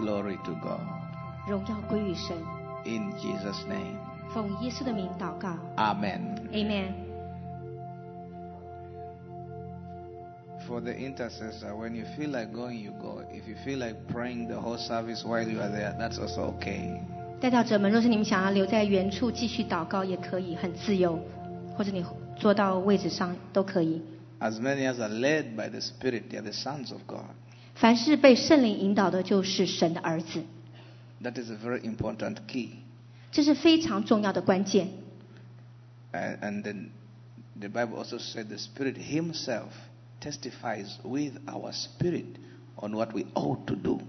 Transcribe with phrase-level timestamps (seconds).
[0.00, 0.80] Glory to God.
[1.48, 2.36] 荣耀归于神。
[2.84, 3.96] In Jesus' name.
[4.34, 6.36] 奉耶稣的名祷告 Amen.
[6.52, 6.92] ，Amen。
[10.66, 13.22] For the intercessor, when you feel like going, you go.
[13.30, 17.00] If you feel like praying the whole service while you are there, that's also okay.
[17.40, 21.20] 代祷者们，若是你们想要留在原处继续祷告，也可以，很自由，
[21.76, 24.02] 或者你坐到位置上都可以。
[24.40, 27.29] As many as are led by the Spirit, they are the sons of God.
[27.74, 30.42] 凡是被圣灵引导的，就是神的儿子，
[31.22, 32.70] That is a very important key.
[33.32, 34.88] 这是非常重要的关键。
[36.12, 36.88] And, and then
[37.58, 39.70] the Bible also said the Spirit Himself
[40.20, 42.38] testifies with our spirit
[42.76, 44.00] on what we ought to do.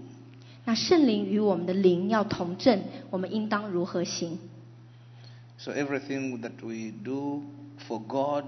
[0.64, 4.38] 那圣灵与我们的灵要同证，我们应当如何行？
[5.58, 7.42] So everything that we do
[7.86, 8.44] for God,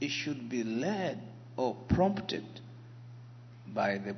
[0.00, 1.18] it should be led
[1.56, 2.42] or prompted
[3.74, 4.14] by the,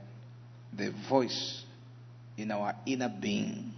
[0.76, 1.62] the voice
[2.36, 3.72] in our inner being.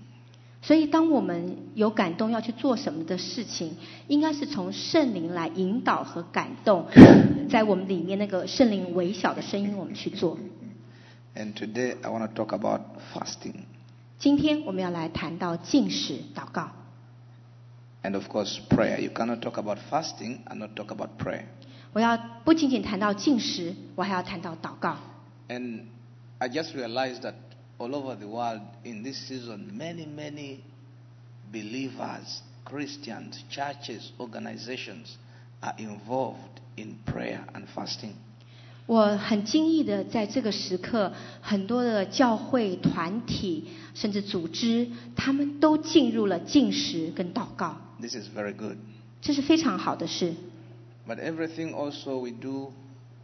[0.65, 6.87] 所以，当我们有感动要去做什么的事情，应该是从圣灵来引导和感动，
[7.51, 10.39] 在我们里面那个圣灵微小的声音，我们去做。
[11.35, 12.83] And today I want to talk about
[13.13, 13.65] fasting.
[14.21, 16.71] 今天我们要来谈到禁食祷告，
[18.05, 19.01] And of course, prayer.
[19.01, 21.47] You cannot talk about fasting and not talk about prayer.
[21.93, 24.97] 我要不仅仅谈到禁食，我还要谈到祷告。
[25.49, 25.87] And
[26.39, 27.35] I just realized that
[27.79, 30.63] all over the world in this season, many, many
[31.53, 35.17] believers, Christians, churches, organizations
[35.63, 38.15] are involved in prayer and fasting.
[38.87, 48.77] 我很惊异的在这个时刻，很多的教会团体甚至组织，他们都进入了禁食跟祷告， This is very good.
[49.21, 50.35] 这是非常好的事。
[51.07, 52.73] But everything also we do,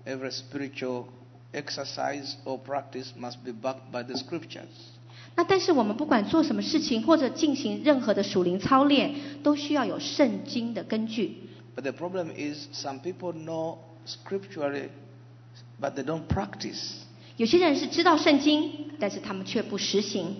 [0.07, 1.07] every spiritual
[1.53, 4.69] exercise or practice must be backed by the scriptures.
[5.35, 11.37] 那但是我们不管做什么事情或者进行任何的属灵操练，都需要有圣经的根据。
[11.77, 14.89] But the problem is some people know scripturally,
[15.81, 17.03] but they don't practice.
[17.37, 20.37] 有些人是知道圣经，但是他们却不实行。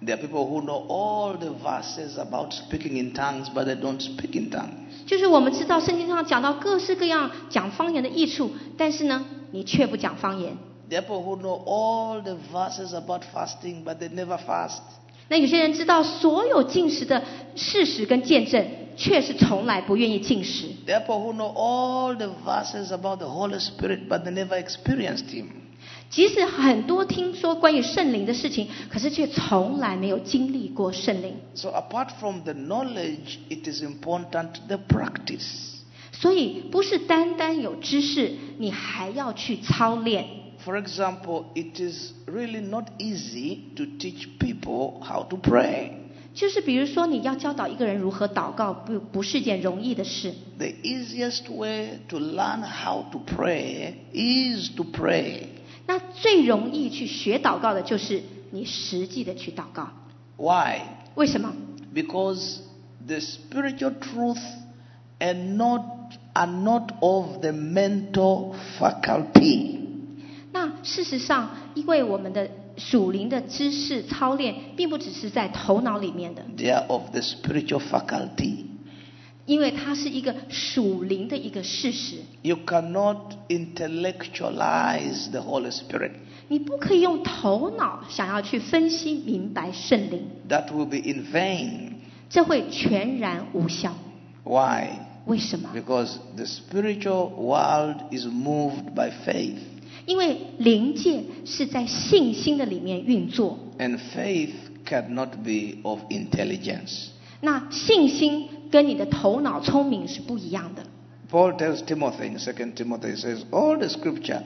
[0.00, 4.00] There are people who know all the verses about speaking in tongues, but they don't
[4.00, 5.06] speak in tongues.
[5.06, 10.57] 就是我们知道圣经上讲到各式各样讲方言的益处，但是呢， 你却不讲方言。
[10.89, 14.81] There are people who know all the verses about fasting, but they never fast.
[15.27, 17.23] 那有些人知道所有进食的
[17.55, 18.65] 事实跟见证，
[18.97, 20.65] 却是从来不愿意进食。
[20.87, 25.29] There are people who know all the verses about the Holy Spirit, but they never experienced
[25.29, 25.45] Him.
[26.09, 31.35] 即使很多听说关于圣灵的事情，可是却从来没有经历过圣灵。
[31.53, 35.75] So, apart from the knowledge, it is important the practice.
[36.18, 40.26] 所以不是单单有知识，你还要去操练。
[40.64, 45.90] For example, it is really not easy to teach people how to pray.
[46.32, 50.34] 就是比如说，你要教导一个人如何祷告，不不是件容易的事。
[50.58, 55.42] The easiest way to learn how to pray is to pray.
[55.86, 59.90] 那最容易去学祷告的就是你实际的去祷告。
[60.36, 60.80] Why?
[61.14, 61.54] 为什么？
[61.94, 62.60] Because
[63.06, 64.42] the spiritual truth
[65.20, 65.97] and not
[66.38, 69.78] are not of the mental faculty.
[70.52, 78.64] 那事实上，因为我们的属灵的知识操练，并不只是在头脑里面的， They are of the spiritual faculty.
[79.46, 82.16] 因为它是一个属灵的一个事实。
[82.42, 86.12] You cannot intellectualize the Holy Spirit.
[86.48, 91.94] 你不可以用头脑想要去分析明白圣灵， That will be in vain.
[92.30, 93.94] 这会全然无效。
[94.44, 94.90] Why?
[95.26, 95.70] 为什么？
[95.74, 99.58] Because the spiritual world is moved by faith.
[100.06, 104.50] 因为灵界是在信心的里面运作， And faith
[104.84, 107.08] cannot be of intelligence.
[107.40, 110.82] 那信心跟你的头脑聪明是不一样的。
[111.30, 114.42] Paul tells Timothy in 2 Timothy, he says, All the scripture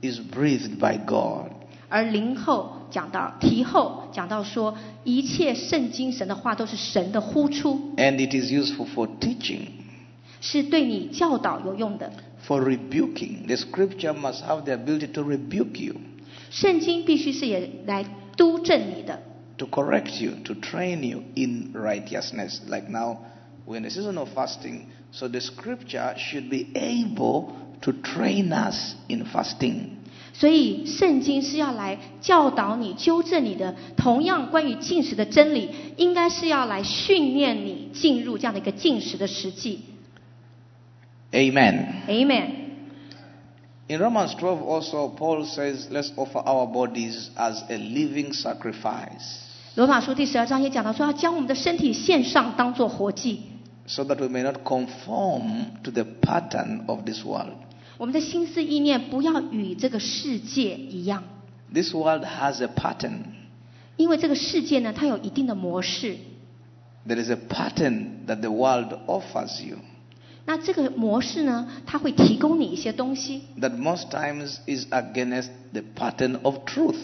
[0.00, 1.50] is breathed by God.
[1.88, 9.66] 而灵后讲到题后讲到说，一切圣经神的话都是神的呼出， And it is useful for teaching,
[10.44, 12.12] 是对你教导有用的。
[12.46, 13.46] for rebuking.
[13.46, 15.96] The scripture must have the ability to rebuke you,
[16.50, 18.04] 圣经必须是也来
[18.36, 19.20] 督正你的，
[19.58, 22.60] to correct you, to train you in righteousness.
[22.66, 23.18] Like now,
[23.66, 27.52] we're in a season of fasting, so the scripture should be able
[27.82, 29.98] to train us in fasting.
[30.32, 33.76] 所以圣经是要来教导你、纠正你的。
[33.96, 35.68] 同样，关于进食的真理，
[35.98, 39.80] 应该是要来训练你进入这样的一个进食的实际。
[41.32, 42.02] Amen.
[42.08, 42.50] Amen。
[43.88, 49.46] In Romans 12 also, Paul says, let's offer our bodies as a living sacrifice
[49.76, 53.40] 罗马书第十二章也讲到说，要将我们的身体献上，当做活祭，
[53.86, 57.52] so that we may not conform to the pattern of this world.
[57.96, 61.22] 我们的心思意念不要与这个世界一样，
[61.72, 63.22] This world has a pattern.
[63.96, 66.16] 因为这个世界呢，它有一定的模式。
[67.06, 69.78] There is a pattern that the world offers you
[70.46, 76.96] 那这个模式呢，它会提供你一些东西， that most times is against the pattern of truth.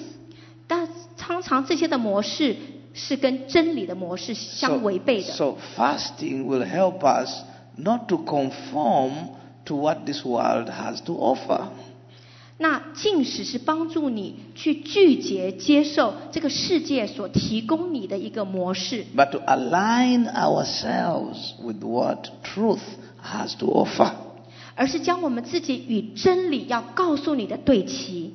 [0.66, 2.56] 但常常这些的模式
[2.92, 5.32] 是跟真理的模式相违背的。
[5.32, 7.42] so fasting will help us
[7.76, 9.12] not to conform
[9.64, 11.68] to what this world has to offer.
[12.58, 22.80] 那进食是帮助你去拒绝接受这个世界所提供你的一个模式， but to align ourselves with what truth
[23.23, 24.11] has to offer.
[24.75, 28.33] 而是将我们自己与真理要告诉你的对齐。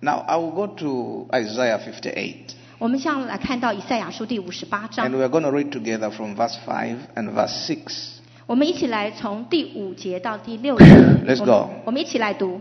[0.00, 2.34] Now, I will go to Isaiah 58,
[2.78, 8.18] 我们现在来看到以赛亚书第五十八章 and，we are going to read together from verse five and verse six.
[8.46, 12.60] 我们一起来从第五节到第六节 Let's 我们 go 我们一起来读。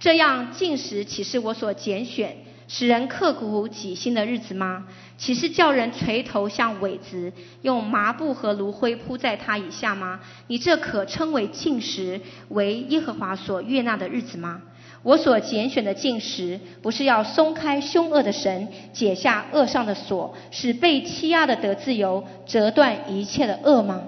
[0.00, 2.36] 这样进食岂是我所拣选，
[2.68, 4.84] 使人刻骨己心的日子吗？
[5.16, 7.32] 岂是叫人垂头像苇子，
[7.62, 10.20] 用麻布和炉灰铺在他以下吗？
[10.46, 12.20] 你这可称为进食，
[12.50, 14.62] 为耶和华所悦纳的日子吗？
[15.02, 24.02] 我所拣选的进食，不是要松开凶恶的神，解下恶上的锁，使被欺压的得自由，折断一切的恶吗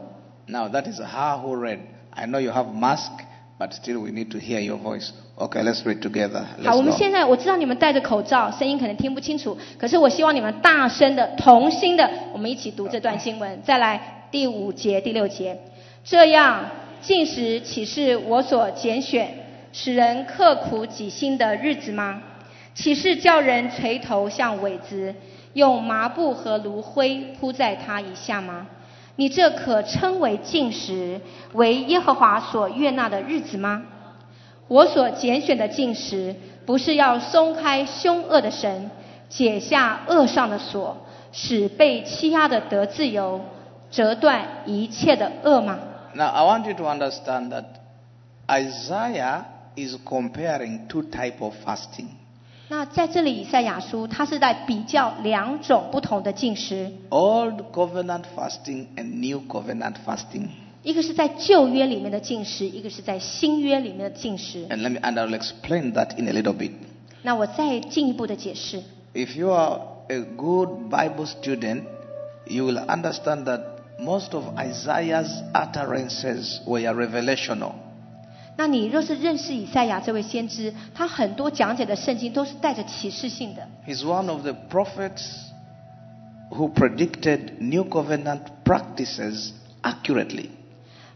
[0.47, 1.79] ？Now, that is how who read.
[2.11, 3.13] I know you have mask,
[3.59, 5.11] but still we need to hear your voice.
[5.41, 6.45] Okay, let's read together.
[6.63, 13.63] 好，我们.现在我知道你们戴着口罩，声音可能听不清楚，可是我希望你们大声的、同心的，我们一起读这段经文。
[13.63, 15.59] 再来第五节、第六节，
[16.05, 16.67] 这样
[17.01, 19.33] 进食岂是我所拣选，
[19.73, 22.23] 使人刻苦己心的日子吗？
[22.75, 25.15] 岂是叫人垂头像苇子，
[25.55, 28.67] 用麻布和炉灰铺在他以下吗？
[29.17, 31.19] 你这可称为进食，
[31.55, 33.83] 为耶和华所悦纳的日子吗？
[34.71, 38.89] 我所拣选的进食，不是要松开凶恶的绳，
[39.29, 40.97] 解下恶上的锁，
[41.33, 43.41] 使被欺压的得自由，
[43.91, 45.81] 折断一切的恶吗
[46.15, 47.65] ？Now, I want you to understand that
[48.47, 49.43] Isaiah
[49.75, 52.07] is comparing two type of fasting.
[52.69, 60.47] 那在这里，以赛亚书它是在比较两种不同的进食，Old covenant fasting and new covenant fasting.
[60.84, 64.68] 一个是在旧约里面的进食，一个是在新约里面的进食。
[64.68, 66.72] And let me and I'll explain that in a little bit.
[67.24, 68.84] 那我再进一步的解释。
[69.14, 71.84] If you are a good Bible student,
[72.46, 73.62] you will understand that
[74.00, 77.72] most of Isaiah's utterances were revelational.
[78.58, 83.68] 那你若是认识以赛亚这位先知，他很多讲解的圣经都是带着启示性的。
[83.88, 85.26] He's one of the prophets
[86.52, 89.52] who predicted new covenant practices
[89.82, 90.50] accurately.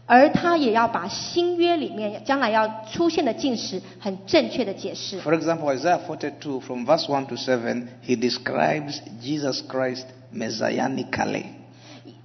[0.07, 5.19] 而他也要把新约里面将来要出现的进食很正确的解释。
[5.21, 11.45] For example, Isaiah 42 from verse 1 to 7, he describes Jesus Christ messianically.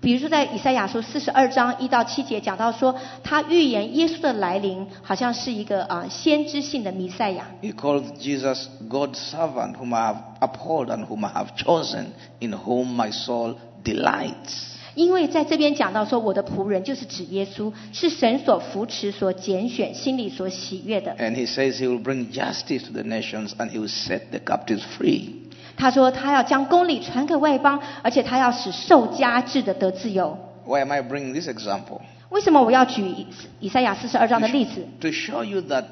[0.02, 7.46] 比如说在以赛亚书四十二章一到七节讲到说，他预言耶稣的来临，好像是一个啊、先知性的弥赛亚。
[7.62, 12.06] He calls Jesus God's servant whom I have upheld and whom I have chosen,
[12.40, 14.78] in whom my soul delights.
[14.94, 21.14] 因为在这边讲到说，我的仆人就是指耶稣，是神所扶持、所拣选、心里所喜悦的。
[21.18, 24.82] And he says he will bring justice to the nations and he will set the captives
[24.98, 25.30] free.
[25.76, 30.36] 他说他要将公理传给外邦，而且他要使受加制的得自由。
[30.66, 32.00] Why am I bringing this example?
[32.28, 33.26] 为什么我要举以
[33.60, 35.84] 以赛亚四十二章的例子？To show you that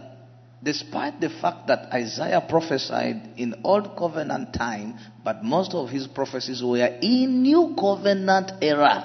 [0.63, 6.63] despite the fact that Isaiah prophesied in Old Covenant time, but most of his prophecies
[6.63, 9.04] were in New Covenant era.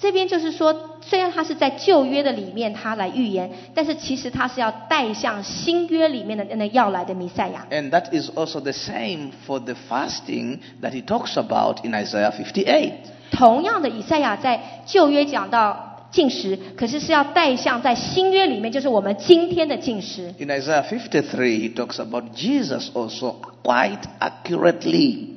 [0.00, 7.66] 这边就是说，虽然他是在旧约的里面他来预言，但是其实他是要带向新约里面的那要来的弥赛亚。
[7.70, 12.32] And that is also the same for the fasting that he talks about in Isaiah
[12.32, 12.92] 58.
[13.30, 20.33] 同样的，以赛亚在旧约讲到 进食，可是是要带向在新约里面，就是我们今天的进食。
[20.39, 25.36] In Isaiah 53, he talks about Jesus also quite accurately.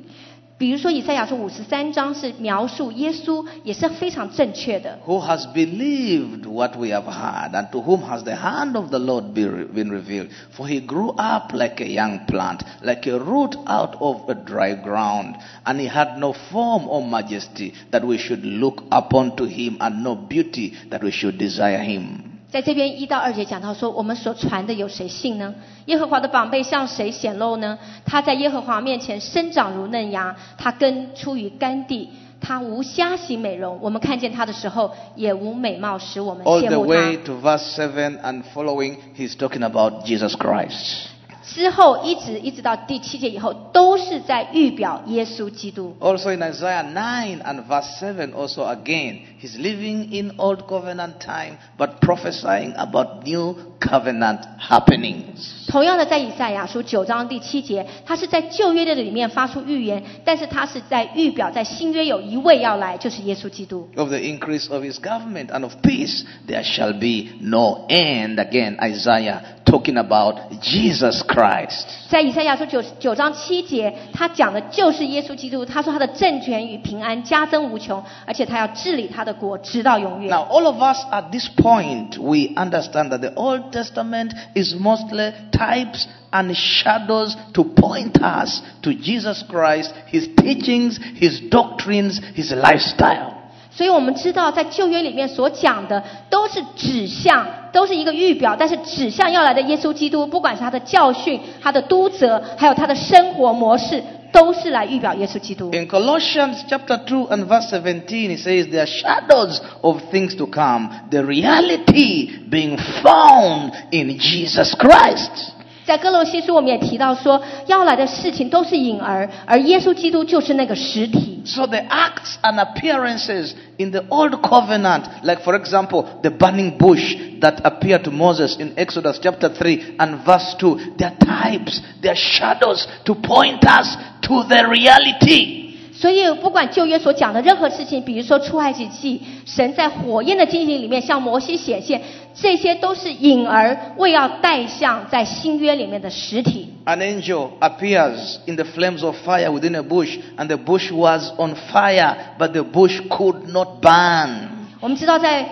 [0.60, 4.98] 比如说，以赛亚书五十三章是描述耶稣，也是非常正确的。
[5.06, 8.98] Who has believed what we have heard, and to whom has the hand of the
[8.98, 10.28] Lord be- been revealed?
[10.52, 14.74] For he grew up like a young plant, like a root out of a dry
[14.82, 19.76] ground, and he had no form or majesty that we should look upon to him,
[19.78, 22.32] and no beauty that we should desire him.
[22.51, 25.55] 在这边一到二节讲到说，我们所传的有谁信呢？
[25.85, 27.79] 耶和华的宝贝向谁显露呢？
[28.05, 32.09] 他在耶和华面前生长如嫩芽，他根出于干地，
[32.41, 33.79] 他无虾形美容。
[33.81, 37.23] 我们看见他的时候，也无美貌使我们 All 羡 the 慕 way 他。
[37.23, 41.05] to verse 7 and following, he's talking about Jesus Christ.
[41.43, 45.95] 之后一直一直到第七节以后，都是在预表耶稣基督。
[45.99, 52.00] Also in Isaiah 9 and verse 7, also again, he's living in old covenant time, but
[52.00, 55.66] prophesying about new covenant happenings.
[55.68, 63.88] 同样的，在以赛亚书九章第七节，他是在旧约的里面发出预言，但是他是在预表在新约有一位要来，就是耶稣基督。
[63.96, 68.36] Of the increase of his government and of peace, there shall be no end.
[68.38, 71.86] Again, Isaiah talking about Jesus Christ.
[72.08, 75.64] 在以赛亚书九九章七节，他讲的就是耶稣基督。
[75.64, 80.29] 他说他的政权与平安加增无穷，而且他要治理他的 国直到永远。
[80.29, 86.07] Now, all of us at this point, we understand that the Old Testament is mostly types
[86.31, 93.33] and shadows to point us to Jesus Christ, his teachings, his doctrines, his lifestyle.
[93.73, 105.70] 所以我们知道，在旧约里面所讲的都是指向，都是一个预表，但是指向要来的耶稣基督，不管是他的教训、他的督责，还有他的生活模式，都是来预表耶稣基督。
[105.72, 110.46] In Colossians chapter 2 and verse 17, it says, They are shadows of things to
[110.46, 115.52] come, the reality being found in Jesus Christ.
[115.85, 121.41] 在哥罗西书，我们也提到说，要来的事情都是影儿，而耶稣基督就是那个实体。
[121.45, 127.61] So the acts and appearances in the old covenant, like for example, the burning bush that
[127.63, 132.15] appeared to Moses in Exodus chapter three and verse two, they are types, they are
[132.15, 135.59] shadows to point us to the reality.
[135.93, 142.01] 所以，不管旧约所讲的任何事情，比如说出埃及记，神在火焰的经历里面向摩西显现，
[142.33, 146.73] 这些都是影儿，为要带向在新约里面的实体。
[146.85, 151.55] An angel appears in the flames of fire within a bush, and the bush was on
[151.71, 154.47] fire, but the bush could not burn.
[154.79, 155.45] 我们知道，在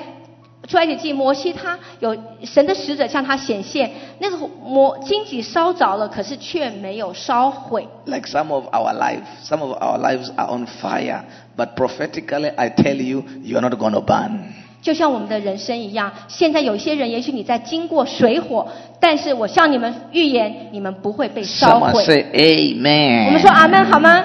[0.67, 7.87] 出埃及记，摩西他有神的使者向他显现，那个摩荆棘烧着了，可是却没有烧毁。
[8.05, 11.23] Like some of our lives, some of our lives are on fire,
[11.57, 14.53] but prophetically, I tell you, you're not going to burn.
[14.81, 18.67] 就像我们的人生一样，现在有一些人，也许你在经过水火，
[18.99, 22.03] 但是我向你们预言，你们不会被烧毁。
[22.03, 23.25] Amen.
[23.25, 24.23] 我们说阿门好吗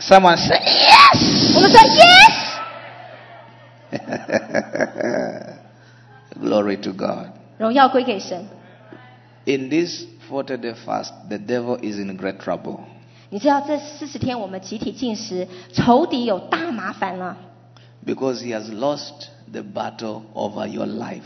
[0.00, 1.56] ？Someone say yes.
[1.56, 2.50] 我们说 yes。
[6.40, 7.28] Glory to God.
[7.58, 8.46] 荣耀归给神。
[9.44, 12.80] In this forty day fast, the devil is in great trouble
[13.30, 17.36] 你知道这四十天我们集体进食，仇敌有大麻烦了
[18.04, 21.23] ，because he has lost the battle over your life.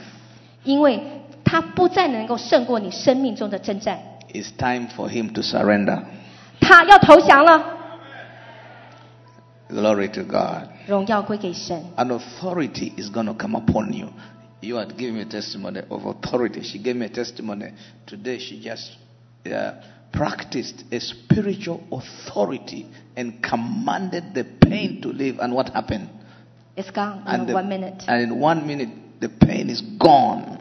[0.63, 1.01] 因为
[1.43, 3.99] 他不再能够胜过你生命中的征战，
[4.33, 6.03] It's time for him to surrender.
[6.59, 7.77] 他要投降了。
[9.69, 10.69] Glory to God.
[10.87, 11.83] 荣耀归给神。
[11.95, 14.09] An authority is going to come upon you.
[14.61, 16.63] You had given me a testimony of authority.
[16.63, 17.73] She gave me a testimony.
[18.05, 18.91] Today she just
[19.45, 19.73] uh,
[20.11, 25.39] practiced a spiritual authority and commanded the pain to leave.
[25.39, 26.09] And what happened?
[26.75, 28.05] It's gone in And, the- one minute.
[28.07, 28.89] and in one minute,
[29.19, 30.57] the pain is gone.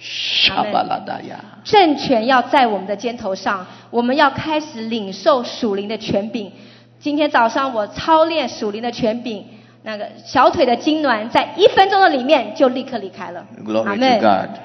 [0.00, 1.38] Shabaladaya.
[1.64, 6.50] 政权要在我们的肩头上，我们要开始领受属灵的权柄。
[6.98, 9.44] 今天早上我操练属灵的权柄，
[9.82, 13.46] 那个小腿的痉挛在一分钟的里面就立刻离开了。
[13.64, 14.20] Glory 阿 to 门。
[14.20, 14.60] God.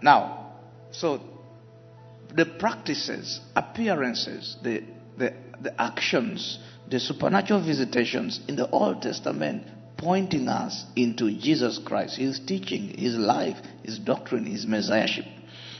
[0.00, 0.22] Now,
[0.92, 1.18] so
[2.34, 4.82] the practices, appearances, the,
[5.16, 5.32] the,
[5.62, 6.58] the actions,
[6.88, 9.62] the supernatural visitations in the Old Testament
[9.96, 15.24] pointing us into Jesus Christ, His teaching, His life, His doctrine, His messiahship.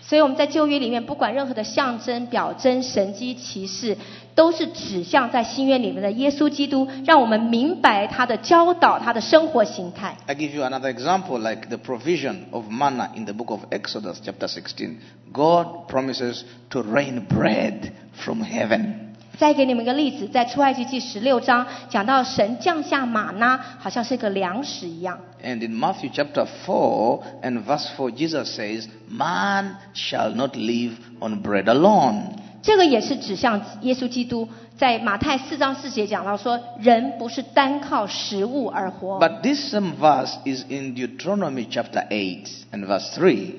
[0.06, 3.96] 所以我们在旧约里面，不管任何的象征、表征、神迹、奇事，
[4.34, 10.14] 都是指向在新约里面的耶稣基督，让我们明白他的教导、他的生活形态。
[10.26, 14.20] I give you another example, like the provision of manna in the book of Exodus,
[14.22, 14.98] chapter 16.
[15.32, 19.07] God promises to rain bread from heaven.
[19.39, 25.17] 再给你们一个例子，在出埃及记十六章讲到神降下马呢，好像是个粮食一样。
[25.41, 31.69] And in Matthew chapter four and verse four, Jesus says, Man shall not live on bread
[31.69, 32.33] alone.
[32.61, 39.21] 这个也是指向耶稣基督，在马太四章四节讲到说，人不是单靠食物而活。
[39.21, 43.53] But this same verse is in Deuteronomy chapter eight and verse 3.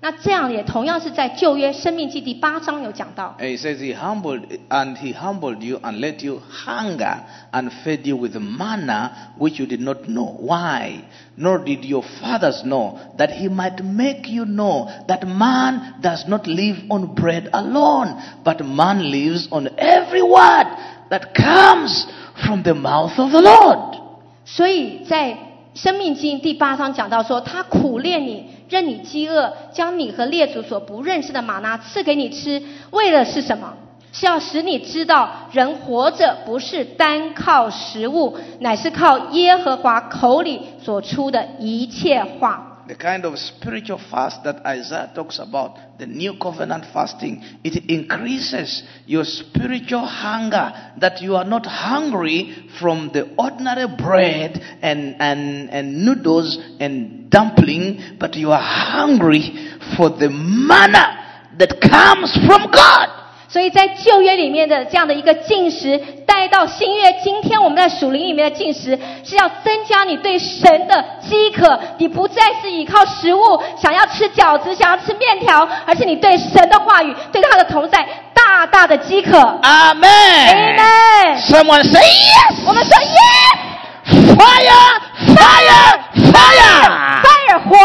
[0.00, 3.34] 那这样也同样是在旧约生命记第八章有讲到。
[3.38, 7.20] And he says he humbled and he humbled you and let you hunger
[7.52, 10.36] and fed you with manna which you did not know.
[10.38, 11.04] Why?
[11.36, 16.46] Nor did your fathers know that he might make you know that man does not
[16.46, 20.66] live on bread alone, but man lives on every word
[21.08, 22.06] that comes
[22.46, 23.96] from the mouth of the Lord.
[24.44, 25.34] 所以在
[25.72, 32.61] 生命记第八章讲到说，他苦练你， 任你饥饿，将你和列祖所不认识的玛拿赐给你吃，
[32.91, 33.73] 为的是什么？
[34.11, 42.68] 是要使你知道，人活着不是单靠食物，乃是靠耶和华口里所出的一切话。
[42.89, 49.25] The kind of spiritual fast that Isaiah talks about, the new covenant fasting, it increases your
[49.25, 56.57] spiritual hunger that you are not hungry from the ordinary bread and, and, and noodles
[56.79, 63.18] and dumpling, but you are hungry for the manna that comes from God.
[63.49, 71.79] 所以在旧约里面的这样的一个进食，带到新约，今天我们在属灵里面的进食，是要增加你对神的饥渴。
[71.97, 79.39] 你不再是依靠食物，想要吃饺子，想要吃面条，而是你对神的话语，对他的同在，大大的饥渴。
[79.39, 80.77] Amen.
[80.77, 82.53] Amen Someone say yes.
[82.67, 85.01] 我们说 yes，Fire,
[85.35, 85.99] fire,
[86.31, 87.23] fire.
[87.23, 87.75] fire 火。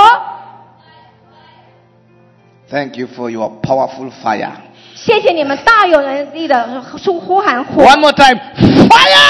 [2.70, 4.52] Thank you for your powerful fire.
[5.03, 7.83] 谢谢你们大有能力的呼呼喊火。
[7.83, 8.39] One more time.
[8.89, 9.25] Fire!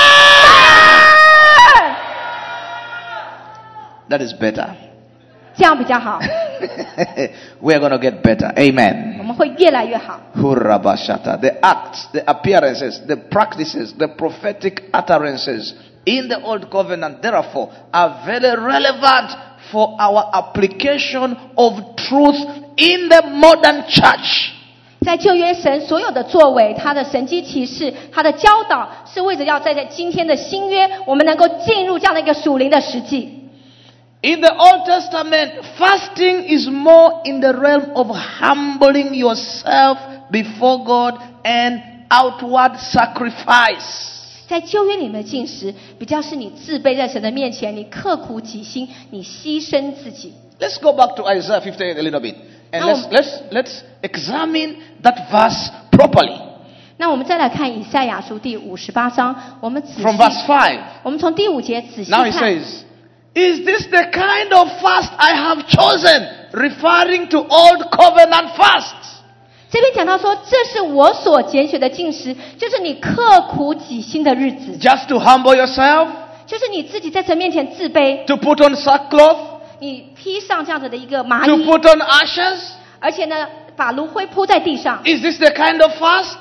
[4.09, 4.69] That is better.
[5.55, 6.19] 这样比较好，
[7.59, 8.47] we are going to get better.
[8.47, 9.23] 我 Amen.
[9.23, 10.19] 们会越来越好。
[10.35, 11.37] Hurrabashata.
[11.37, 15.73] The acts, the appearances, the practices, the prophetic utterances
[16.05, 19.31] in the old covenant, therefore, are very relevant
[19.69, 22.39] for our application of truth
[22.77, 24.53] in the modern church.
[25.04, 33.40] 在旧约神所有的作为，他的神机骑士，他的教导，是为着要在在今天的新约，我们能够进入这样的一个属灵的实际。
[34.22, 39.98] In the Old Testament, fasting is more in the realm of humbling yourself
[40.30, 44.12] before God and outward sacrifice.
[44.46, 50.32] 在旧约里面的进食，比较是你自卑在神的面前，你刻苦己心，你牺牲自己。
[50.58, 52.36] Let's go back to Isaiah 58 a little bit.
[52.73, 56.39] And Now- let's, let's, let's examine that verse properly.
[56.97, 60.79] 那我们再来看以赛亚书第五十八章，我们仔细 From verse 5.
[61.03, 62.43] 我们从第五节仔细 Now he 看。
[62.43, 62.83] says,
[63.35, 66.27] Is this the kind of fast I have chosen?
[66.51, 69.19] Referring to old covenant fasts.
[69.71, 76.07] 这边讲到说，这是我所拣选的进食，就是你刻苦己心的日子， Just to humble yourself,
[76.47, 79.37] 就是你自己在神面前自卑， to put on sackcloth,
[79.83, 82.59] 你披上这样子的一个麻 to 衣， put on ashes.
[82.99, 86.35] 而且呢，把炉灰铺在地上， Is this the kind of fast?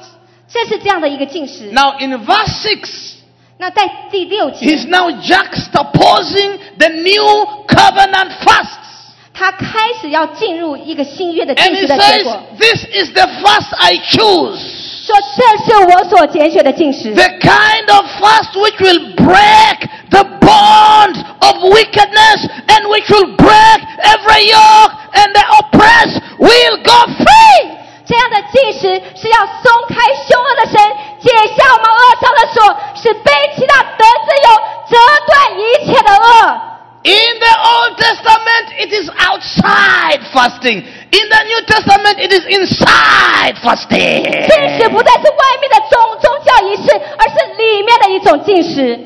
[0.49, 1.71] 这是这样的一个进食。
[1.73, 3.14] Now in verse 6,
[3.59, 8.87] 那在第六 he's 节， now juxtaposing the new covenant fasts.
[9.33, 14.82] 他开始要进入一个新约的 And 进 he 食的结 says, 果， This is the fast I choose.
[15.07, 23.35] 说这是我所拣选的进食， The kind of fast which will break the bonds of wickedness and which will
[23.37, 27.77] break every yoke and the oppressed will go free.
[28.07, 29.97] 这样的进食是要松开
[30.29, 30.81] 凶恶的神，
[31.21, 34.49] 解下我们恶上的锁，使背起那得自由，
[34.88, 36.61] 折断一切的恶。
[37.05, 40.85] In the Old Testament, it is outside fasting.
[41.12, 44.23] In the New Testament, it is inside fasting.
[44.23, 48.99] 进食不再是外面的宗宗教仪式，而是里面的一种进食。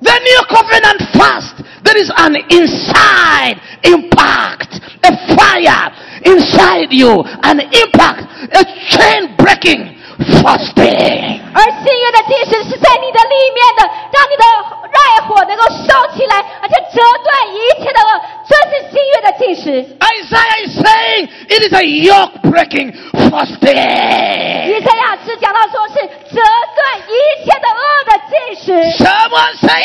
[0.00, 5.90] The new covenant fast, there is an inside impact, a fire
[6.22, 9.96] inside you, an impact, a chain breaking
[10.41, 11.39] Fasting.
[11.53, 14.43] 而新约的进食是在你的里面的，让你的
[14.91, 19.65] 爱火能够烧起来，而且折断一切的恶，这是新约的进食。
[19.99, 22.93] Isaiah is saying it is a yoke breaking
[23.29, 24.67] fasting.
[24.67, 25.95] 以赛亚是讲到说是
[26.33, 27.11] 折断一
[27.43, 28.65] 切的恶的进食。
[29.03, 29.83] Someone say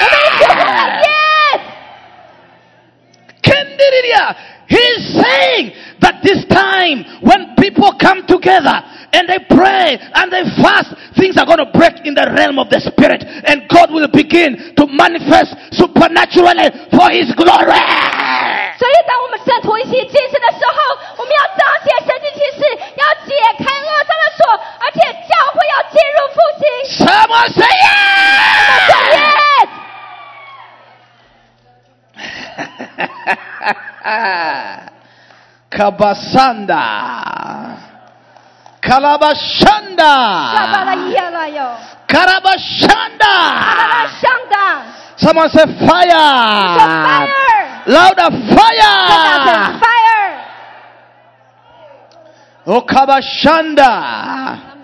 [0.00, 1.60] 我们一起呼喊 yes!
[3.42, 4.22] yes！Kendiridia,
[4.68, 5.64] he's saying
[5.99, 8.83] that this time when people come together
[9.13, 12.69] and they pray and they fast, things are going to break in the realm of
[12.69, 17.81] the spirit and God will begin to manifest supernaturally for his glory.
[18.77, 20.75] 所以，当我们圣徒一起进食的时候，
[21.17, 22.61] 我们要彰显神迹奇事，
[22.97, 24.41] 要解开恶上的锁，
[24.79, 24.97] 而且
[25.29, 26.65] 教会要进入复兴。
[27.05, 27.61] Someone say
[28.87, 29.69] 说 yes!
[35.70, 36.84] Kabasanda.
[38.82, 40.14] Kalabashanda.
[42.08, 43.34] Karabashanda.
[45.18, 46.76] Someone say fire.
[46.76, 47.82] fire.
[47.86, 49.80] Louder fire.
[49.80, 50.46] fire.
[52.66, 54.75] Oh, Okabashanda.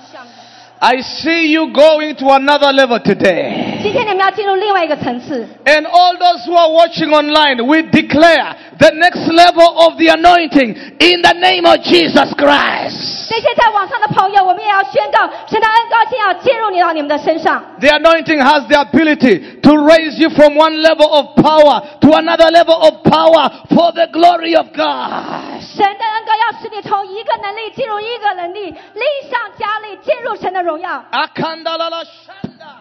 [0.82, 3.80] I see you going to another level today.
[3.82, 10.10] 今天你们要进入另外一个层次， And all those who are watching online, we declare the next level of the
[10.10, 13.21] anointing in the name of Jesus Christ.
[13.30, 17.64] 这些在网上的朋友，我们也要宣告神的恩高兴要进入你到你们的身上。
[17.80, 22.50] The anointing has the ability to raise you from one level of power to another
[22.50, 25.62] level of power for the glory of God.
[25.62, 31.04] 神的恩高要使你从一个能力进入一个能力，力上加力，进入神的荣耀。
[31.12, 32.78] Akandalala shanda.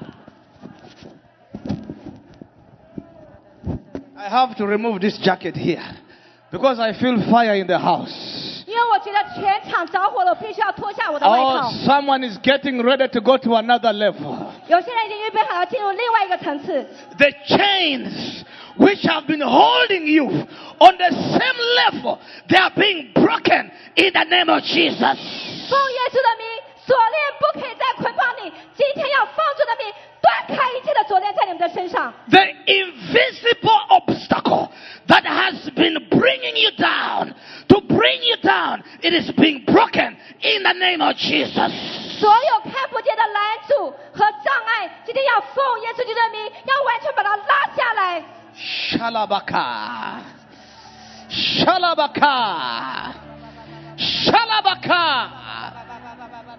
[4.19, 5.83] I have to remove this jacket here
[6.51, 8.65] because I feel fire in the house.
[8.67, 11.71] 因为我觉得全场着火了，我必须要脱下我的外 Oh, 套。
[11.87, 14.37] someone is getting ready to go to another level.
[14.67, 16.85] 有些人已经预备好要进入另外一个层次，
[17.17, 18.43] The chains
[18.77, 22.19] which have been holding you on the same level,
[22.49, 24.99] they are being broken in the name of Jesus.
[24.99, 26.47] 奉耶稣的名，
[26.85, 28.53] 锁链不可以再捆绑你。
[28.75, 32.13] 今天要奉主的名， 断开一切的锁链在你们的身上。
[32.29, 34.71] The invisible obstacle
[35.09, 37.35] that has been bringing you down,
[37.69, 41.71] to bring you down, it is being broken in the name of Jesus.
[42.19, 48.23] 所有看不见的拦阻和障碍，今天要奉耶稣基督的名，要完全把它拉下来。
[48.57, 50.23] Shalabaka.
[51.29, 53.13] Shalabaka.
[53.99, 55.29] Shalabaka.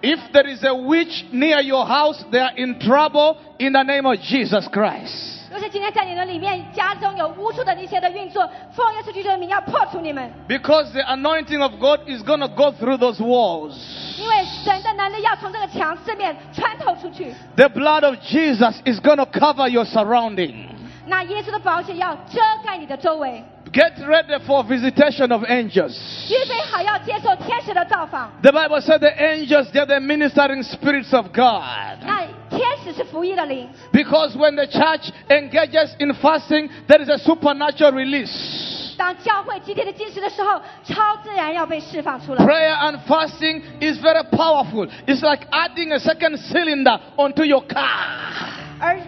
[0.02, 4.06] If there is a witch near your house, they are in trouble in the name
[4.06, 5.36] of Jesus Christ.
[5.50, 13.74] 若是今天在你的里面家中有巫术的一些的运作，奉耶稣基督的名要破除你们， Because the anointing of God is going to go through those walls.
[14.18, 17.32] 因为神的能力要从这个墙四面穿透出去。
[17.56, 20.66] The blood of Jesus is going to cover your surrounding.
[21.06, 25.94] 那耶稣的宝血要遮盖你的周围， Get ready for visitation of angels.
[26.30, 28.32] 预备好要接受天使的造访。
[28.40, 31.98] The Bible said the angels, they're the ministering spirits of God.
[32.06, 38.94] 那天使是服役的灵， Because when the church engages in fasting, there is a supernatural release.
[38.96, 42.42] 当教会集体的进食的时候，超自然要被释放出来。
[42.42, 44.88] Prayer and fasting is very powerful.
[45.06, 47.84] It's like adding a second cylinder onto your car.
[48.80, 48.98] 而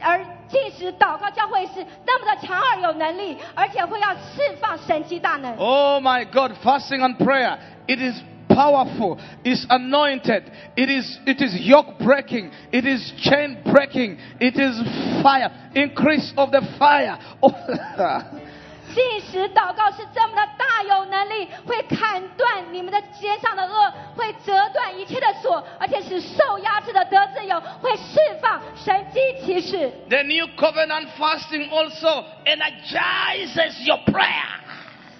[0.00, 5.56] 而 进食祷告教会是那么的强而有能力，而且会要释放神迹大能。
[5.56, 7.56] Oh my God, fasting and prayer,
[7.86, 10.44] it is powerful, it's anointed,
[10.76, 14.80] it is it is yoke breaking, it is chain breaking, it is
[15.22, 17.18] fire, increase of the fire.
[18.89, 29.91] Oh, 进食祷告是这么的大有能力，会砍断你们的肩上的恶，会折断一切的锁，而且使受压制的得自由，会释放神机骑士。
[30.09, 34.59] the new covenant fasting also energizes your prayer.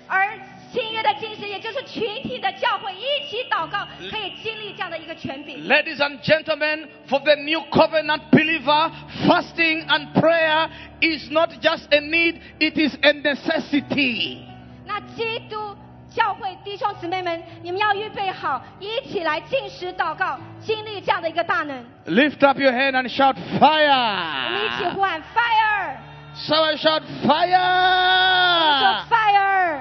[0.07, 0.27] 而
[0.72, 5.68] 新约的进食，也就是群体的教会一起祷告，可以经历这样的一个权柄。
[5.68, 8.90] Ladies and gentlemen, for the new covenant believer,
[9.24, 10.68] fasting and prayer
[11.00, 14.38] is not just a need, it is a necessity.
[14.84, 15.76] 那基督
[16.12, 21.84] 教会弟兄姊妹们，你们要预备好，一起来进食祷告，经历这样的一个大能。
[22.06, 24.92] Lift up your hand and shout 我们一起 fire.
[24.92, 25.96] 呼喊 fire，
[26.36, 29.04] Someone shout 说 fire.
[29.08, 29.80] fire。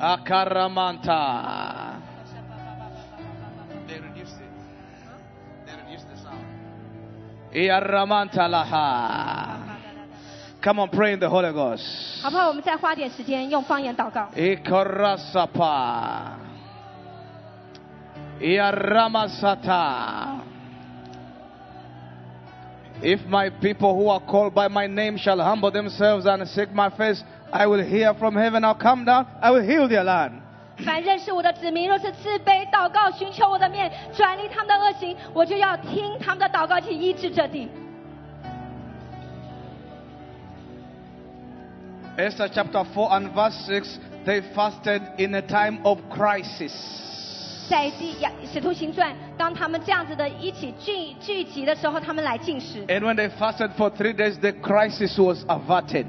[0.00, 2.00] Akaramanta.
[3.86, 4.50] They reduced it.
[5.64, 6.44] They reduced the sound.
[7.54, 9.62] Iaramanta laha.
[10.60, 12.22] Come on, pray in the Holy Ghost.
[12.22, 12.48] 好不好？
[12.48, 14.28] 我们再花点时间用方言祷告。
[14.34, 16.32] Ikorasapa.
[18.40, 20.40] Iaramasata.
[23.02, 26.88] If my people who are called by my name shall humble themselves and seek my
[26.90, 28.64] face, I will hear from heaven.
[28.64, 29.26] I'll come down.
[29.40, 30.32] I will heal their land.
[30.84, 37.68] 凡认识我的子民，若是自卑祷告，寻求我的面，转离他们的恶行，我就要听他们的祷告，去医治这地。
[42.18, 46.72] Esther chapter 4 and verse 6, they fasted in a time of crisis.
[47.68, 52.84] 在第亚使徒行传，当他们这样子的一起聚聚集的时候，他们来进食。
[52.86, 56.06] And when they fasted for three days, the crisis was averted.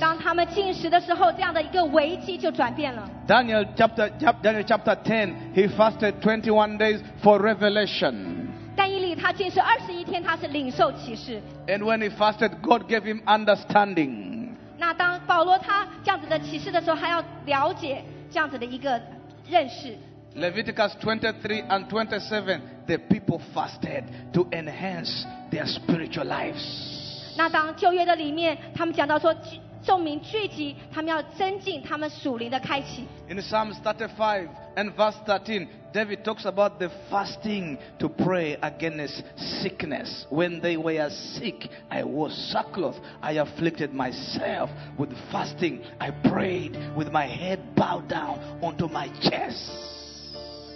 [0.00, 3.08] 当他们进食的时候，这样的一个危机就转变了。
[3.26, 8.48] Daniel chapter, chap- Daniel chapter 10, he fasted 21 days for revelation.
[8.76, 11.40] 但以理他进食二十一天，他是领受启示。
[11.68, 14.48] And when he fasted, God gave him understanding.
[14.78, 19.00] 那当报 保罗他这样子的启示的时候，他要了解这样子的一个
[19.48, 19.96] 认识。
[20.36, 27.36] Leviticus 23 and 27, the people fasted to enhance their spiritual lives.
[27.36, 33.06] 那当旧约的里面，他们讲到说聚 众民聚集，他们要增进他们属灵的开启。
[33.28, 40.26] In Psalms 35 and verse 13, David talks about the fasting to pray against sickness.
[40.30, 42.96] When they were sick, I wore sackcloth.
[43.20, 45.82] I afflicted myself with fasting.
[45.98, 49.70] I prayed with my head bowed down onto my chest.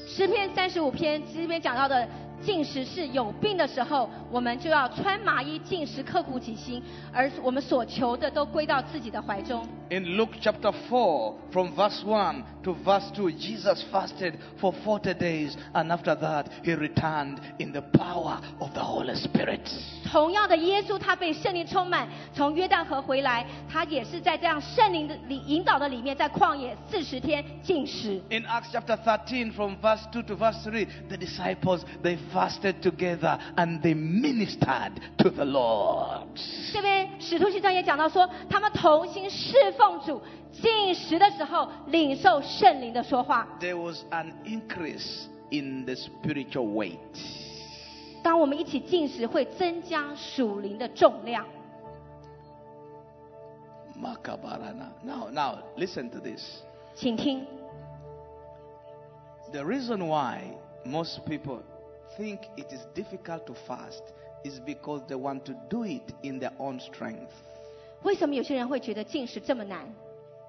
[0.06, 2.08] 诗篇三十五篇这边讲到的
[2.45, 6.81] 进食是有病的时候，我们就要穿麻衣进食，刻苦己心，
[7.13, 9.65] 而我们所求的都归到自己的怀中。
[9.89, 15.91] In Luke chapter four, from verse one to verse two, Jesus fasted for forty days, and
[15.91, 19.61] after that, he returned in the power of the Holy Spirit.
[20.11, 28.21] 同样的，耶稣他被圣灵充满，从约旦河回来，他也是在这样圣灵的里引导的里面，在旷野四十天进食。
[28.29, 33.82] In Acts chapter thirteen, from verse two to verse three, the disciples they fasted together and
[33.82, 36.28] they ministered to the Lord.
[36.72, 43.46] 这边使徒行传也讲到说，他们同心侍奉主，进食的时候领受圣灵的说话。
[43.60, 46.98] There was an increase in the spiritual weight.
[48.22, 51.44] 当我们一起进食，会增加属灵的重量。
[54.00, 54.90] Makabarana.
[55.02, 56.62] Now, now listen to this.
[56.94, 57.46] 请听，
[59.52, 61.62] The reason why most people
[62.16, 64.02] think it is difficult to fast
[64.44, 67.30] is because they want to do it in their own strength.
[68.02, 69.86] 为什么有些人会觉得进食这么难？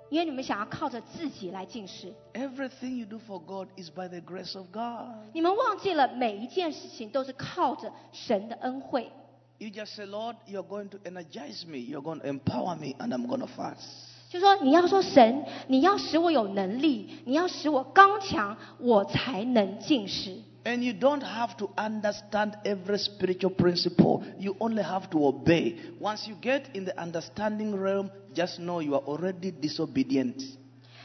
[0.10, 5.14] 因为你们想要靠着自己来进食， Everything you do for God is by the grace of God.
[5.34, 9.12] 你们忘记了每一件事情都是靠着神的恩惠。
[9.60, 13.14] You just say, Lord, you're going to energize me, you're going to empower me, and
[13.14, 13.84] I'm going to fast.
[14.30, 20.38] 就说你要说神，你要使我有能力，你要使我刚强，我才能进食。
[20.66, 24.24] And you don't have to understand every spiritual principle.
[24.38, 25.78] You only have to obey.
[26.00, 30.58] Once you get in the understanding realm, just know you are already disobedient.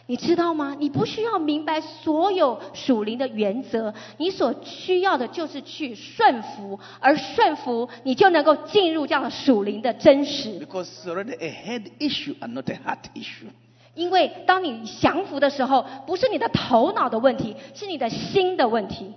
[0.07, 0.77] 你知道吗？
[0.79, 10.59] 你不需要明白所有属灵的原则，你所需要的就是去顺服，而顺服你就能够进入这样的属灵的真实。
[10.59, 13.49] Because it's already a head issue and not a heart issue.
[13.95, 19.15] 因为当你降服的时候，不是你的头脑的问题，是你的心的问题。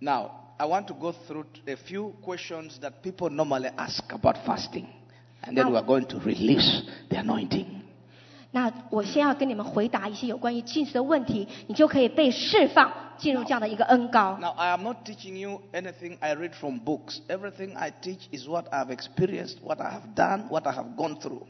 [0.00, 4.86] Now, I want to go through a few questions that people normally ask about fasting.
[5.42, 7.82] And then Now- we are going to release the anointing.
[8.52, 14.38] 那我先要跟你们回答一些有关于进食的问题，你就可以被释放，进入这样的一个恩高。
[14.40, 17.20] Now, I am not teaching you anything I read from books.
[17.28, 21.16] Everything I teach is what I've experienced, what I have done, what I have gone
[21.16, 21.44] through.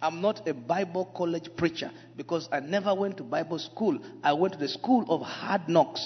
[0.00, 3.98] I'm not a Bible college preacher because I never went to Bible school.
[4.22, 6.02] I went to the school of hard knocks.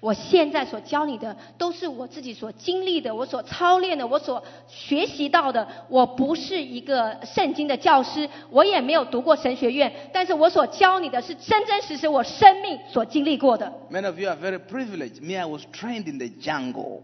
[0.00, 5.66] 我现在所教你的，都是我自己所经历的，我所操练的，我所学习到的。
[5.88, 13.70] 我不是一个圣经的教师，我也没有读过神学院，但是我所教你的是真真实实我生命所经历过的。
[13.90, 15.22] Many of you are very privileged.
[15.22, 17.02] Me, I was trained in the jungle.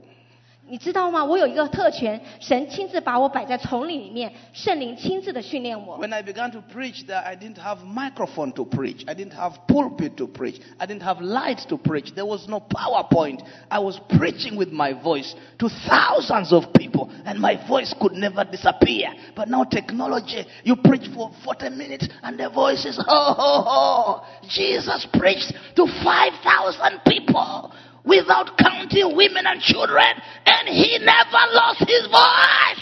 [0.70, 1.26] 你知道吗？
[1.26, 6.00] 我有一个特权，神亲自把我摆在丛林里面，圣灵亲自的训练我。
[6.00, 9.04] When I began to preach, that I didn't have microphone to preach.
[9.06, 10.62] I didn't have pulpit to preach.
[10.78, 12.14] I didn't have lights to preach.
[12.14, 13.42] There was no PowerPoint.
[13.70, 18.46] I was preaching with my voice to thousands of people, and my voice could never
[18.46, 19.10] disappear.
[19.36, 24.24] But now technology, you preach for 40 minutes, and the voice is ho ho ho.
[24.48, 27.74] Jesus preached to 5,000 people
[28.07, 30.17] Without counting women and children,
[30.47, 32.79] and he never lost his voice.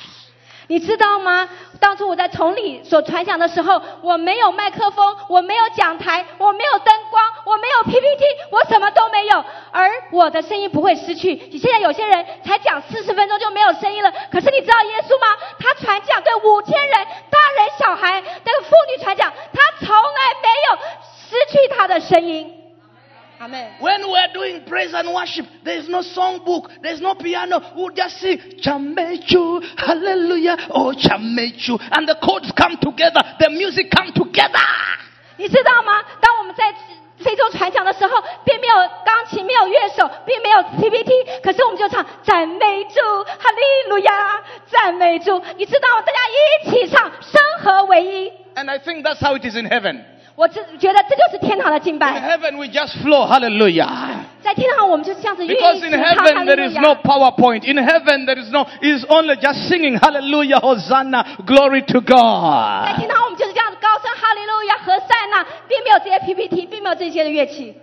[0.66, 1.46] 你知道吗？
[1.78, 9.44] 当初我在丛里所传讲的时候，我没有麦克风，我没有讲台，我没有灯光，我没有 PPT，我什么都没有。
[9.70, 11.34] 而我的声音不会失去。
[11.50, 15.36] 你现在有些人才讲四十分钟就没有声音了，可是你知道耶稣吗？
[15.58, 16.94] 他传讲对五千人，
[17.28, 20.78] 大人小孩，那个妇女传讲，他从来没有
[21.28, 22.63] 失去他的声音。
[23.39, 23.71] 阿妹。
[23.79, 27.61] When we're doing praise and worship, there's no songbook, there's no piano.
[27.75, 34.11] We'll just sing Chamechu, Hallelujah, oh Chamechu, and the chords come together, the music come
[34.11, 34.59] together.
[35.37, 36.03] 你知道吗？
[36.19, 36.73] 当我们在
[37.23, 45.41] 非洲传讲的时候，并没有钢琴，没有乐手，并没有 PPT，可是我们就唱赞美主，哈利路亚，赞美主。
[45.57, 46.01] 你知道吗？
[46.01, 48.31] 大家一起唱，生合为一。
[48.55, 50.03] And I think that's how it is in heaven.
[50.35, 52.19] 我只觉得这就是天堂的敬 In 拜。
[52.19, 53.89] heaven, we just flow, Hallelujah.
[54.41, 56.95] 在天堂我们就这样子愿 Because 意 in 去唱哈 heaven 利 there 路 is no 亚。
[57.03, 57.65] PowerPoint.
[57.67, 62.97] In heaven there is no, is only just singing hallelujah, hosanna, glory to 在 God.
[62.97, 67.75] 天堂我们就是这样子高声哈利路亚和塞纳，并没有这些 PPT，并没有这些的乐器。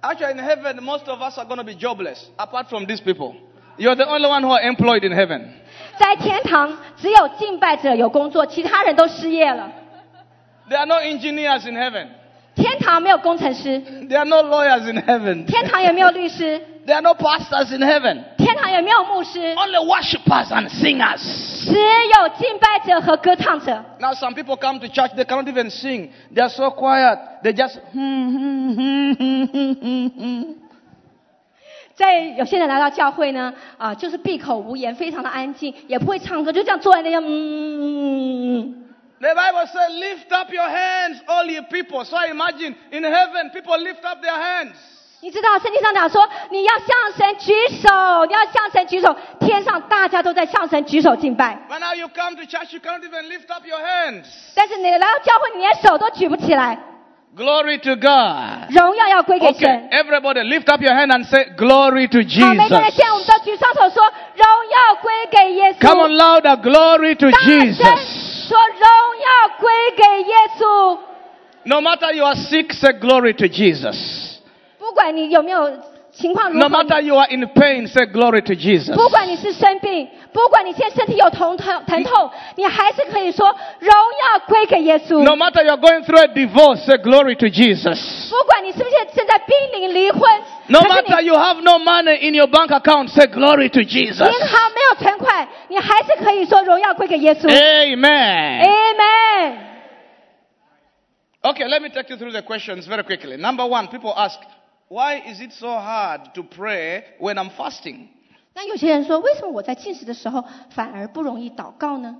[0.00, 3.34] Actually, in heaven, most of us are going to be jobless, apart from these people.
[3.76, 5.48] You're the only one who are employed in heaven.
[5.98, 9.70] 在天堂只有敬拜者有工作，其他人都失业了。
[10.69, 12.07] There are no engineers in heaven.
[12.55, 15.45] 天堂没有工程师，There are no lawyers in heaven.
[15.45, 18.23] 天堂也没有律师，There are no pastors in heaven.
[18.37, 21.65] 天堂也没有牧师，Only worshippers and singers.
[21.65, 23.83] 只有敬拜者和歌唱者。
[23.99, 26.09] Now, some people come to church, they cannot even sing.
[26.33, 27.17] They are so quiet.
[27.43, 30.55] They just, hmm, hmm, hmm, hmm, hmm, hmm, hmm.
[31.95, 37.23] 在有些人来到教会呢，啊、就是闭口无言，非常的安静，也不会唱歌，就这样坐在那样。
[39.20, 42.04] The Bible says, lift up your hands, all you people.
[42.04, 44.74] So I imagine in heaven, people lift up their hands.
[45.20, 51.56] 你知道圣经上讲说，你要向神举手，你要向神举手，天上大家都在向神举手敬拜。
[51.70, 54.26] But now you come to church, you cannot even lift up your hands.
[54.54, 56.78] 但是你来到教会，你连手都举不起来，
[57.34, 58.70] Glory to God.
[58.70, 59.88] 荣耀要归给 Okay, 神。
[59.92, 62.94] everybody lift up your hand and say, Glory to 好，每个人 Jesus.
[62.94, 64.04] 现在我们都举双手说，
[64.34, 65.80] 荣耀归给耶稣。
[65.80, 66.56] Come on, louder.
[66.60, 68.46] Glory to 大声 Jesus.
[68.46, 70.98] 说，荣 耀归给耶稣。
[71.64, 74.40] No matter you are sick, say glory to Jesus.
[74.78, 75.70] 不管你有没有
[76.18, 78.94] 情况如 No 何， matter you are in pain, say glory to Jesus.
[78.94, 83.46] 不管你是生病，不管你现在身体有疼痛疼痛，你还是可以说
[83.80, 85.24] 荣耀归给耶稣。
[85.24, 88.30] No matter you are going through a divorce, say glory to Jesus.
[88.30, 90.20] 不管你是不是正在濒临离婚，
[90.68, 94.24] No 可是你 matter you have no money in your bank account, say glory to Jesus.
[94.24, 97.48] 银行没有存款，你还是可以说荣耀归给耶稣。
[97.48, 98.62] Amen.
[98.62, 99.56] Amen。
[101.42, 103.36] Okay, let me take you through the questions very quickly.
[103.36, 104.38] Number one, people ask,
[104.88, 108.08] why is it so hard to pray when I'm fasting?
[108.54, 112.16] 那有些人说，为什么我在进食的时候反而不容易祷告呢？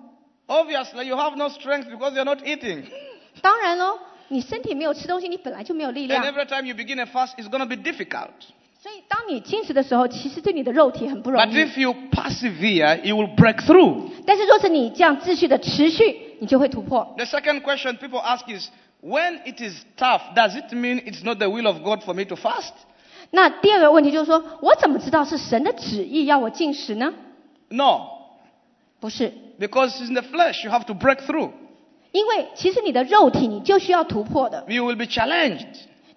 [0.46, 2.84] Obviously, you have no strength because you're not eating.
[3.40, 8.30] 当然喽，你身体没有吃东西，你本来就没有力 And 量， every time you begin a fast, it's going to be difficult.
[8.80, 11.56] 所以当你进食的时候，其实对你的肉体很不容 But 易。
[11.64, 14.10] if you persevere, you will break through.
[14.26, 17.14] 但是若是你这样秩序的持续，你就会突破。
[17.16, 18.68] The second question people ask is,
[19.02, 22.24] when it is tough, does it mean it's not the will of God for me
[22.24, 22.72] to fast?
[23.30, 27.12] 那第二个问题就是说，我怎么知道是神的旨意要我进食呢？
[27.68, 28.02] No,
[29.00, 31.50] 不是， because it's in the flesh, you have to break through.
[32.12, 35.66] 因为其实你的肉体你就需要突破的， You will be challenged.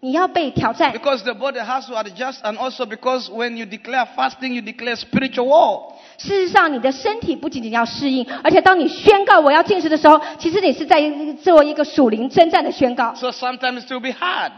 [0.02, 0.94] 你要被挑战。
[0.94, 4.96] Because the body has to adjust, and also because when you declare fasting, you declare
[4.96, 5.94] spiritual war.
[6.18, 11.02] 事实上，你的身体不仅仅要适应，而且当你宣告我要进食的时候，其实你是在
[11.44, 14.52] 做一个属灵征战的宣告， So sometimes it will be hard.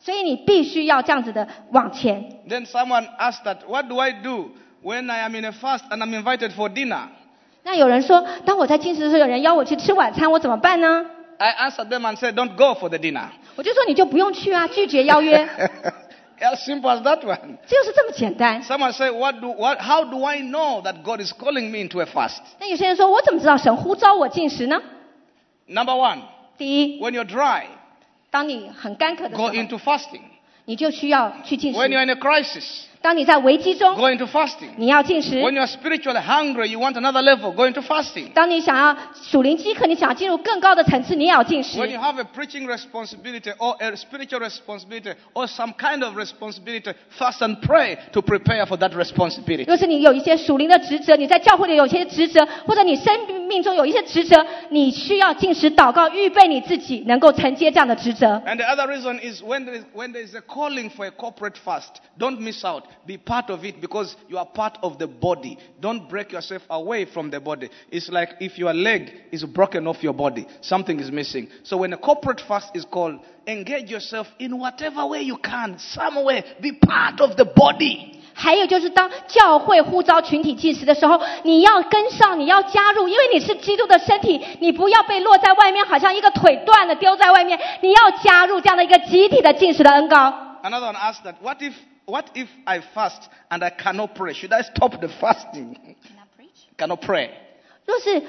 [0.00, 2.24] 所以你必须要这样子的往前。
[2.48, 4.50] Then someone asked that, what do I do
[4.82, 7.08] when I am in a fast and I'm invited for dinner?
[7.64, 11.06] 那有人说，当我在进食的时候，有人邀我去吃晚餐，我怎么办呢？
[11.38, 13.26] I answered them and said, don't go for the dinner.
[13.61, 15.37] 我就说你就不用去啊，拒绝邀约
[16.39, 17.57] ，as simple as that one.
[17.67, 18.63] 就是这么简单。
[18.63, 22.07] Someone say, what do, what, how do I know that God is calling me into a
[22.07, 22.39] fast?
[22.59, 24.81] 那有些人说，我怎么知道神呼召我进食呢
[25.67, 26.21] ？Number one,
[26.57, 27.65] 第一，when you're dry,
[28.31, 30.21] 当你很干渴的时候 go 候，into fasting.
[30.65, 31.89] 你就需要去进食 When。
[31.89, 34.70] you're in a crisis, 当你在危机中， go into fasting.
[34.76, 35.40] 你要进食。
[35.40, 38.32] When you're spiritually hungry, you want another level, go into fasting.
[38.32, 41.78] 当你想要属灵饥渴，你想要进入更高的层次，你也要进食。
[41.78, 46.94] When you have a preaching responsibility or a spiritual responsibility or some kind of responsibility,
[47.16, 49.66] fast and pray to prepare for that responsibility.
[49.66, 53.14] 若是你有一些属灵的职责，你在教会里有一些职责，或者你生
[53.46, 58.42] 命中有一些职责，你需要进食祷告，预备你自己能够承接这样的职责。
[58.46, 61.12] And the other reason is when there is, when there is a calling for a
[61.12, 62.82] corporate fast, don't miss out.
[63.06, 65.56] Be part of it because you are part of the body.
[65.80, 67.70] Don't break yourself away from the body.
[67.90, 71.48] It's like if your leg is broken off your body, something is missing.
[71.62, 76.42] So when a corporate fast is called, engage yourself in whatever way you can, somewhere.
[76.60, 78.12] Be part of the body.
[78.38, 90.58] 还有就是，当教会呼召群体进食的时候，你要跟上，你要加入，因为你是基督的身体，你不要被落在外面，好像一个腿断了丢在外面，你要加入这样的一个集体的进食的恩膏。
[90.62, 91.72] Another one asked that, what if,
[92.06, 94.32] what if I fast and I cannot pray?
[94.32, 95.96] Should I stop the fasting?
[96.76, 97.30] Cannot pray.
[97.84, 98.22] 若是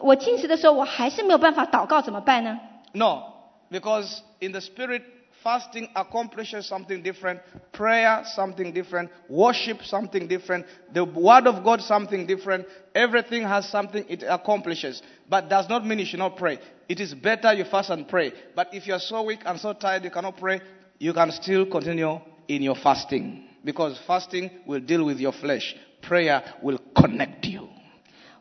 [0.00, 2.58] 我进食的时候，我还是没有办法祷告，怎么办呢？
[2.92, 3.22] No,
[3.70, 5.02] because in the spirit,
[5.42, 7.40] fasting accomplishes something different,
[7.72, 12.66] prayer something different, worship something different, the word of God something different.
[12.94, 16.58] Everything has something it accomplishes, but does not mean you should not pray.
[16.88, 18.32] It is better you fast and pray.
[18.54, 20.60] But if you are so weak and so tired you cannot pray,
[20.98, 23.43] you can still continue in your fasting.
[23.63, 27.62] Because fasting will deal with your flesh, prayer will connect you.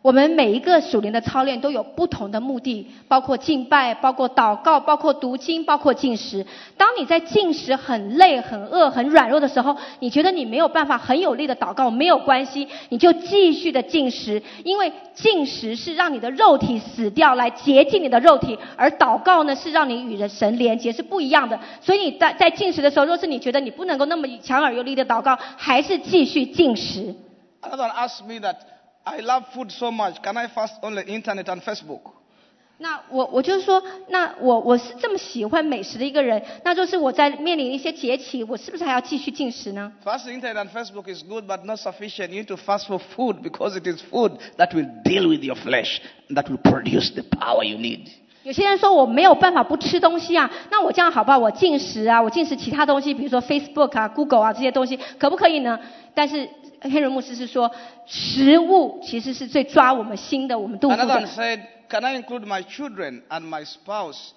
[0.02, 6.44] 我们每一个属灵的操练都有不同的目的，包括敬拜，包括祷告，包括读经，包括进食。
[6.76, 21.60] 当你在进食很累、很饿、很软弱的时候，你觉得你没有办法很有力的祷告，没有关系，你就继续的进食，因为进食是让你的肉体死掉，来洁净你的肉体；而祷告呢，是让你与人神连接，是不一样的。
[21.80, 27.14] 所以你在在进食的时候，若是你觉得你不能够那么强而有力的祷告，还是继续进食。
[27.60, 28.56] Another one asked me that
[29.03, 30.21] I love food so much.
[30.21, 32.01] Can I fast only internet and Facebook?
[32.79, 39.91] 那我我就是说，那我我是这么喜欢美食的一个人，那就是我在面临一些节期，我是不是还要继续进食呢？
[40.05, 42.29] Fasting internet and Facebook is good, but not sufficient.
[42.29, 45.55] You need to fast for food because it is food that will deal with your
[45.55, 45.99] flesh,
[46.29, 48.09] that will produce the power you need.
[48.43, 51.39] 有些人说我没有办法不吃东西啊，那我这样好不好？
[51.39, 55.79] 我进食啊，我进食其他东西，比如说 Facebook 啊、Google 啊这些东西，可不可以呢？
[56.13, 56.47] 但是
[56.82, 57.70] 黑人牧师是说，
[58.06, 61.26] 食物其实是最抓我们心的，我们肚腹 Another one。
[61.26, 64.30] said, Can I include my children and my spouse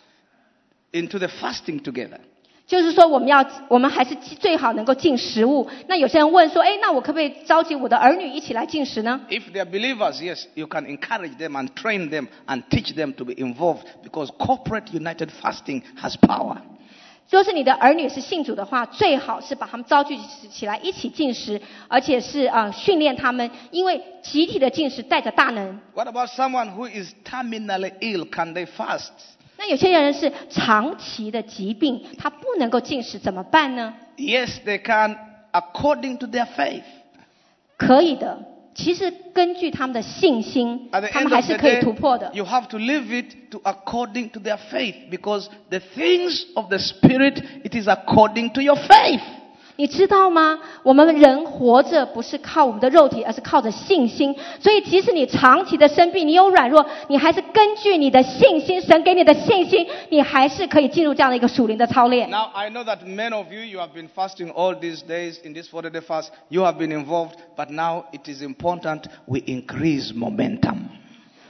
[0.92, 2.20] into the fasting together?
[2.68, 5.70] 就是说，我们要，我们还是最好能够进食物。
[5.88, 13.26] 那有些人问说，哎，那我可不可以召集我的儿女一起来进食呢？If they are believers, yes, you can encourage them and train them and teach them to
[13.26, 16.58] be involved because corporate united fasting has power.
[17.30, 20.18] 若是你的儿女是信主的话，最好是把他们召集
[20.52, 25.80] 起来一起进食，而且是啊、呃训练他们，因为集体的进食带着大能。
[25.94, 28.26] What about someone who is terminally ill?
[28.30, 29.10] Can they fast?
[29.58, 35.18] 那有些人是长期的疾病，他不能够进食，怎么办呢？Yes, they can
[35.52, 36.84] according to their faith.
[37.78, 38.38] 可以的，
[38.76, 42.30] 其实根据他们的信心，他们还是可以突破的。
[42.34, 47.42] you have to live it to according to their faith because the things of the spirit
[47.64, 49.22] it is according to your faith.
[49.78, 50.58] 你知道吗？
[50.84, 54.34] 我们人活着不是靠我们的肉体，而是靠着信心。
[54.60, 62.30] 所以，即使你长期的生病，你有软弱，你还是根据你的信心，神给你的信心，你还是可以进入这样的一个属灵的操练。
[62.30, 65.68] Now I know that many of you you have been fasting all these days in this
[65.68, 66.30] 40 day fast.
[66.48, 70.76] You have been involved, but now it is important we increase momentum.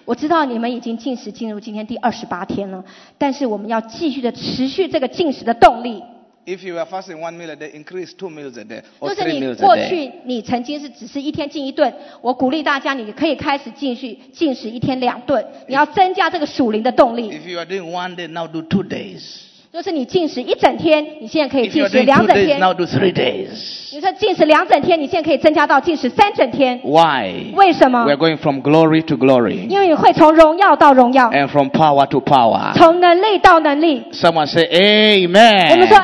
[0.06, 2.84] 我知道你们已经进食进入今天第二十八天了，
[3.20, 6.02] 但是我们要继续的持续这个进食的动力。
[6.48, 9.34] If you were fasting one meal a day, increase two meals a day or 就是 three
[9.34, 9.90] 你 meals 过 a day.
[9.90, 11.92] 去你曾经是只是一天进一顿，
[12.22, 17.32] 我鼓励大家，你可以开始继续进食一天两顿，你要增加这个属灵的动力。
[17.32, 19.42] If you are doing one day, now do two days.
[19.74, 22.60] 就是你进食一整天，你现在可以 If you 进 are 食 doing 两 two 整 days, 天。
[22.62, 23.94] now do three days.
[23.94, 26.80] 你说进食两整天，你现在可以增加到进食三整天。
[26.84, 27.54] Why?
[27.54, 32.74] 为什么 We？are going from glory to glory 因为你会从荣耀到荣耀，and from power to power.
[32.78, 34.04] 从能力到能力。
[34.14, 35.72] Someone say Amen.
[35.72, 35.98] 我们说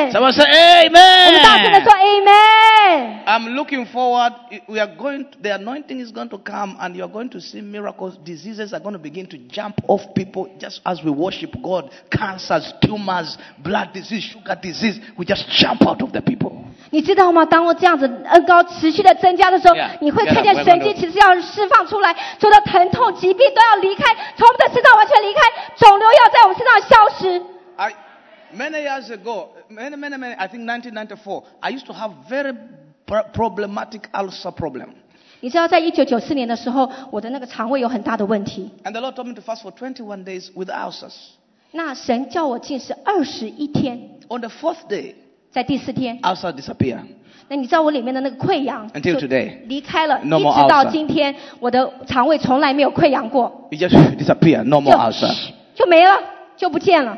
[0.00, 0.12] Amen.
[0.14, 2.20] Amen，Someone say 我们大声的说 Amen.
[2.20, 3.24] Amen。
[3.26, 4.32] I'm looking forward.
[4.66, 5.26] We are going.
[5.42, 8.16] The anointing is going to come, and you are going to see miracles.
[8.24, 11.90] Diseases are going to begin to jump off people just as we worship God.
[12.10, 15.00] Cancers, tumors, blood disease, sugar disease.
[15.16, 16.64] We just jump out of the people.
[16.92, 17.44] 你知道吗？
[17.44, 24.02] 当我这样子恩高持续的增加的时候 Yeah, 你会看见神迹其实要释放出来，所有的疼痛、疾病都要离开，
[24.36, 25.40] 从我们的身上完全离开，
[25.76, 27.42] 肿瘤要在我们身上消失。
[27.76, 27.94] I,
[28.54, 32.52] many years ago, many, many, many, I think 1994, I used to have very
[33.06, 34.88] pr- problematic ulcer problem.
[35.40, 38.70] 你知道，在一九九四年的时候，我的那个肠胃有很大的问题。
[38.84, 41.14] And the Lord told me to fast for 21 days with ulcers.
[41.72, 43.98] 那神叫我进食二十一天
[44.28, 45.14] ，On the fourth day,
[45.50, 46.98] 在第四天，ulcer disappear.
[47.48, 49.66] 那你知道我里面的那个溃疡 Until today.
[49.66, 54.62] 离开了，No 一直到今天，我的肠胃从来没有溃疡过，It just disappear.
[54.62, 55.32] No 就 more ulcer.
[55.74, 56.20] 就没了。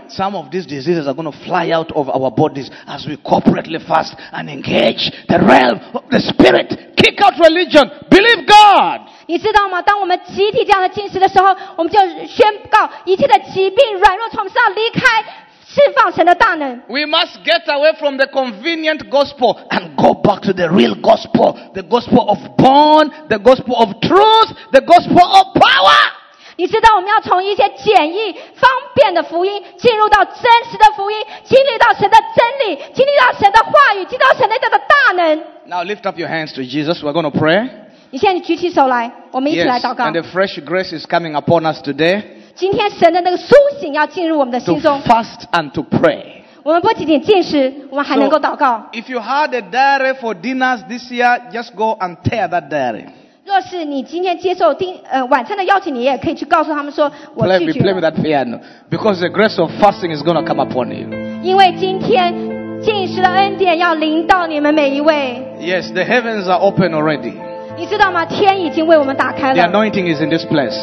[0.09, 3.79] Some of these diseases are going to fly out of our bodies as we corporately
[3.85, 6.95] fast and engage the realm of the spirit.
[6.97, 7.87] Kick out religion.
[8.09, 9.01] Believe God.
[9.27, 9.79] 你知道吗？
[9.83, 15.21] 当我们集体这样的进食的时候，我们就宣告一切的疾病、软弱从我们身上离开，
[15.67, 16.81] 释放神的大能。
[16.87, 21.55] We must get away from the convenient gospel and go back to the real gospel.
[21.75, 26.13] The gospel of born, the gospel of truth, the gospel of power.
[26.56, 30.34] 你知道我们要从一些简易、方便的福音，进入到真
[30.70, 35.44] 实的福音，经历到神的真理，经历到神的话语，经历到神的这个大能。
[35.66, 37.02] Now lift up your hands to Jesus.
[37.02, 37.68] We're going to pray.
[38.10, 39.82] 你现在举起手来，我们一起来 Yes.
[39.82, 40.12] 祷告 And。
[40.12, 42.22] the fresh grace is coming upon us today
[42.54, 46.42] 今天神的那个苏醒要进入我们的 to 心中，fast and to pray.
[46.62, 48.90] 我们不仅仅进食，我们还能够祷告。
[48.92, 53.06] If you had a diary for dinners this year, just go and tear that diary.
[53.45, 58.59] 若是你今天接受丁呃晚餐的邀请，你也可以去告诉他们说，我 Play, 拒 we play 绝 with 了， that piano
[58.89, 61.07] because the grace of fasting is going to come upon you.
[61.41, 62.33] 因为今天
[62.81, 65.41] 进食的恩典要临到你们每一位。
[65.61, 67.33] Yes, the heavens are open already.
[67.77, 68.25] 你知道吗？
[68.25, 70.77] 天已经为我们打开 The 了， anointing is in this place.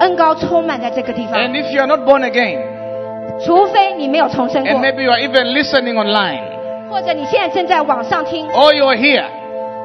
[0.00, 1.34] 恩高充满在这个地方。
[1.40, 2.58] And if you are not born again,
[3.44, 6.40] 除非你没有重生 and 过， maybe you are even listening online,
[6.90, 9.24] 或者你现在正在网上听， or you are here,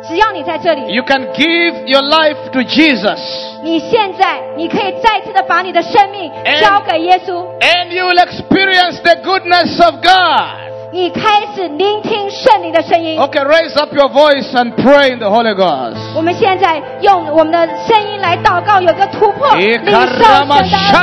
[0.07, 3.19] 只要你在这里， you can give your life to Jesus.
[3.63, 10.67] 你现在你可以再次的把你的生命 And- 交给耶稣， And you will experience the goodness of God.
[10.93, 13.19] 你开始聆听圣灵的声音。
[13.19, 15.97] Okay, raise up your voice and pray in the Holy Ghost.
[16.15, 20.47] 我们现在用我们的声音来祷告，有个突破，领受神的恩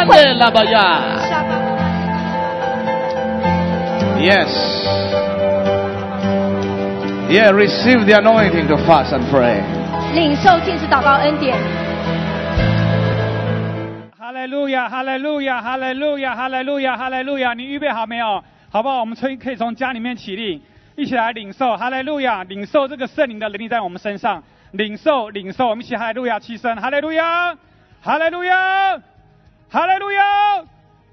[0.07, 0.17] 惠。
[0.17, 1.01] Ikaramashande-labaya.
[4.23, 4.49] Yes.
[7.30, 9.62] Yeah, receive the anointing to fast and pray.
[10.16, 11.56] 领受禁止祷告恩典。
[14.18, 17.54] 哈利路亚，哈利路亚，哈利路亚，哈利路亚，哈利路亚！
[17.54, 18.44] 你预备好没有？
[18.72, 19.02] 好不好？
[19.02, 20.64] 我们从可以从家里面起立，
[20.96, 27.56] 一起来领受哈利路亚，领受这个圣灵的能力在我们身上，领受领受，我们一起哈利路亚，齐声哈利路亚，
[28.02, 29.00] 哈利路亚，
[29.70, 30.24] 哈利路亚，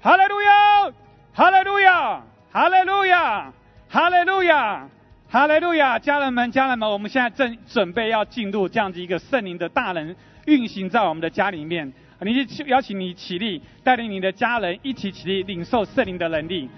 [0.01, 0.91] 哈利路亚，
[1.35, 3.53] 哈利路亚，哈利路亚，
[3.87, 4.87] 哈利路亚。
[5.29, 10.15] 哈利路亚，家人们，家人们，我们现在正准备要进入这样子一个圣灵的大能
[10.45, 11.91] 运行在我们的家里面。
[12.21, 16.69] 你去邀请你起立，带领你的家人一起起立，领受圣灵的能力。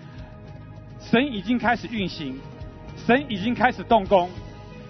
[1.00, 2.40] 神已经开始运行，
[3.06, 4.28] 神已经开始动工。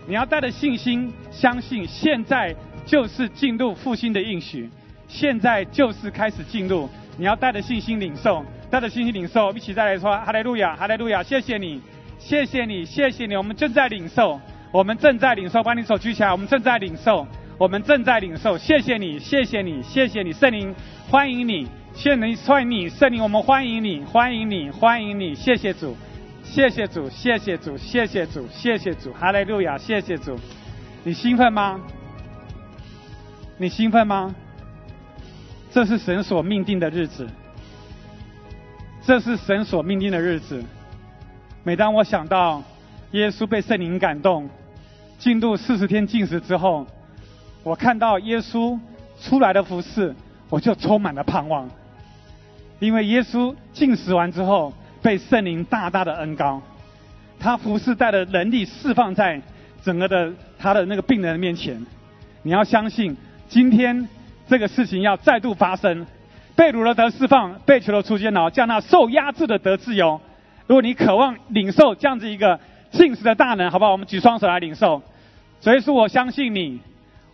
[0.08, 2.56] 你要带着信心，相信现在
[2.86, 4.70] 就是进入复兴的应许，
[5.10, 6.90] 现在就是开始进入。
[7.18, 11.82] 你要带着信心领受，带着信心领受，一起再来说哈利路亚，哈利路亚，谢谢你，
[12.20, 14.40] 谢谢你，谢谢你，我们正在领受，
[14.72, 17.26] 我们正在领受，把你手举起来，我们正在领受，
[17.58, 20.76] 我们正在领受，谢谢你，谢谢你，谢谢你，圣灵
[21.10, 25.96] 欢迎你，圣灵欢迎你，圣灵我们欢迎你，欢迎你，欢迎你，谢谢主。
[26.44, 30.36] 谢谢主，谢谢主，谢谢主，谢谢主，哈利路亚，谢谢主。
[31.04, 31.80] 你兴奋吗？
[33.58, 34.34] 你兴奋吗？
[35.72, 37.28] 这是神所命定的日子，
[39.06, 40.64] 这是神所命定的日子。
[41.70, 42.64] 每当我想到
[43.12, 44.50] 耶稣被圣灵感动，
[45.20, 46.88] 进入四十天禁食之后，
[47.62, 48.80] 我看到耶稣
[49.22, 50.16] 出来的服饰，
[50.50, 51.70] 我就充满了盼望。
[52.80, 56.60] 因为耶稣禁食完之后，被圣灵大大的恩高，
[57.40, 59.40] 他服侍带的能力释放在
[59.84, 61.86] 整个的他的那个病人面前。
[62.42, 63.16] 你要相信，
[63.48, 64.10] 今天
[64.48, 66.08] 这个事情要再度发生，
[66.56, 70.20] 被掳的得释放，被囚的出监牢，叫那受压制的得自由。
[70.70, 72.60] 如果你渴望领受这样子一个
[72.92, 73.92] 进食的大能，好不好？
[73.92, 75.02] 我们举双手来领受。
[75.62, 76.80] 所以说，我相信你，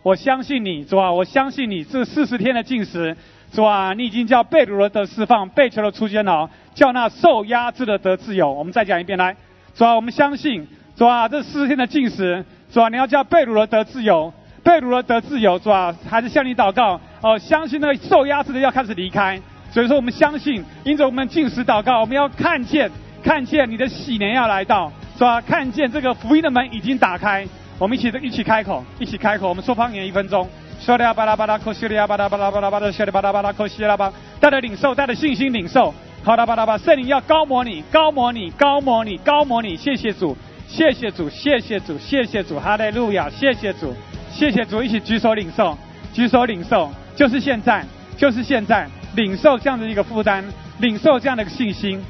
[0.02, 3.14] 我相信你，主啊，我相信你，这四十天的进食，
[3.52, 8.50] 主啊，你已经叫被掳的得释放，被囚的出监牢，叫那受压制的得自由。
[8.50, 9.36] 我们再讲一遍，来，
[9.74, 10.66] 主啊，我们相信，
[10.96, 14.32] 主啊，这四十天的进食，主啊，你要叫被掳的得自由，
[14.64, 19.38] 被掳的得自由，主啊，还是向你祷告，哦，相信那受压制的要开始离开。
[19.70, 22.90] 所以说，我们相信，因着我们进食祷告，我们要看见，
[23.26, 25.40] 看见你的喜年要来到，是吧？
[25.40, 27.44] 看见这个福音的门已经打开，
[27.76, 30.48] 我们一起一起开口，一起开口，我们说方言一分钟。
[30.78, 35.92] 说的巴拉巴拉扣西里呀巴拉巴拉巴拉巴拉，说的巴拉巴拉扣西拉巴，带着领受，带着信心领受。
[36.22, 39.76] 好的，巴拉巴，圣灵要高摩你，高摩你，高摩你，高摩你。
[39.76, 40.36] 谢谢主，
[40.68, 43.92] 谢谢主，谢谢主，谢谢主，哈利路亚，谢谢主，
[44.30, 45.76] 谢谢主，一起举手领受，
[46.12, 47.84] 举手领受，就是现在，
[48.16, 50.44] 就是现在，领受这样的一个负担，
[50.78, 52.00] 领受这样的一个信心，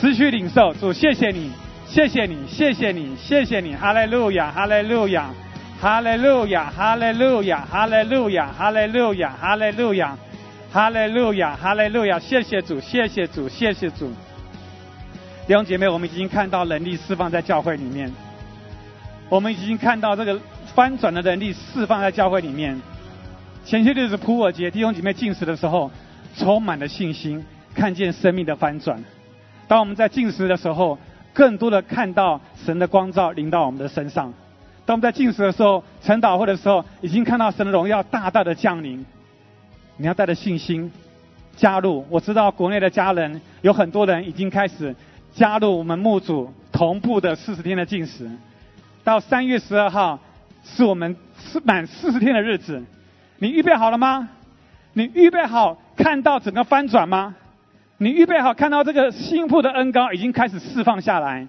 [0.00, 0.72] 持续领受。
[0.74, 1.50] 主，谢谢你，
[1.86, 5.30] 谢谢你，谢谢你，谢谢你，哈利路亚，哈利路亚。
[5.78, 10.16] 哈利路亚，哈利路亚，哈利路亚，哈利路亚，哈利路亚，
[10.72, 12.18] 哈利路亚，哈利路亚！
[12.18, 14.10] 谢谢主，谢谢主，谢谢主。
[15.46, 18.10] 弟兄姐妹，我们已经看到能力释放在教会里面，
[19.28, 20.40] 我们已经看到这个
[20.74, 22.80] 翻转的能力释放在教会里面。
[23.66, 25.90] 前些日子普尔节，弟兄姐妹进食的时候，
[26.38, 27.44] 充满了信心，
[27.74, 28.98] 看见生命的翻转。
[29.68, 30.98] 当我们在进食的时候，
[31.32, 34.32] 更多的看到神的光照临到我们的身上。
[34.84, 39.04] 当我们在进食的时候、晨祷会的时候，已经看到神的荣耀大大的降临。
[39.96, 40.92] 你要带着信心
[41.56, 42.06] 加入。
[42.08, 44.94] 我知道国内的家人有很多人已经开始
[45.34, 48.30] 加入我们牧主同步的四十天的进食。
[49.02, 50.18] 到三月十二号
[50.62, 52.82] 是我们是满四十天的日子。
[53.38, 54.28] 你预备好了吗？
[54.92, 57.34] 你预备好看到整个翻转吗？
[57.98, 61.48] 你预备好看到这个心腹的恩高已经开始释放下来，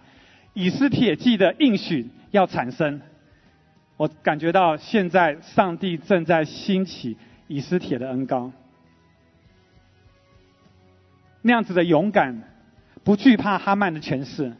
[0.53, 3.01] 以斯帖记的应许要产生。
[3.97, 7.17] 我感觉到现在上帝正在兴起
[7.47, 8.51] 以斯帖的恩高，
[11.41, 12.43] 那样子的勇敢，
[13.03, 14.53] 不惧怕哈曼的权势，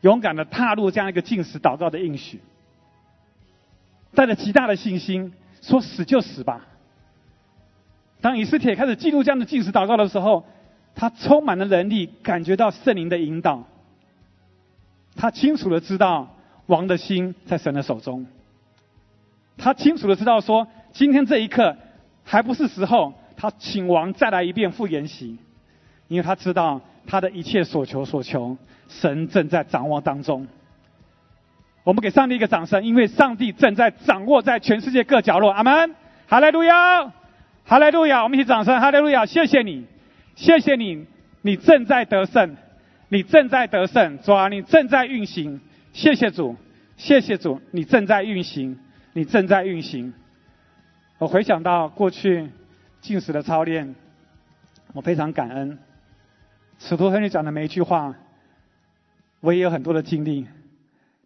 [0.00, 2.40] 勇敢的踏入这样一个进食祷告的应许，
[4.14, 6.66] 带着极大的信心，说死就死吧。
[8.20, 10.44] 当以斯帖开始记录这样的进食祷告的时候，
[10.94, 13.64] 他充满了能力，感觉到圣灵的引导。
[15.16, 16.34] 他清楚的知道
[16.66, 18.26] 王的心在神的手中。
[19.58, 21.76] 他清楚的知道说，今天这一刻
[22.24, 25.38] 还不是时候，他请王再来一遍复原席，
[26.08, 28.56] 因为他知道他的一切所求所求，
[28.88, 30.46] 神正在掌握当中。
[31.84, 35.52] 我们给上帝一个掌声，因为上帝正在掌握在全世界各角落。
[35.52, 35.94] 阿门，
[36.28, 37.12] 哈利路亚，
[37.64, 39.84] 哈利路亚，我们一起掌声，哈利路亚，谢谢你，
[40.34, 41.06] 谢谢你，
[41.42, 42.56] 你正在得胜，
[43.08, 45.60] 你正在得胜，主啊，你正在运行，
[45.92, 46.56] 谢谢主，
[46.96, 48.78] 谢谢主，你正在运行。
[49.14, 50.14] 你正在运行。
[51.18, 52.48] 我回想到过去
[53.02, 53.94] 进食的操练，
[54.94, 55.78] 我非常感恩。
[56.78, 58.14] 使徒和你讲的每一句话，
[59.40, 60.46] 我也有很多的经历。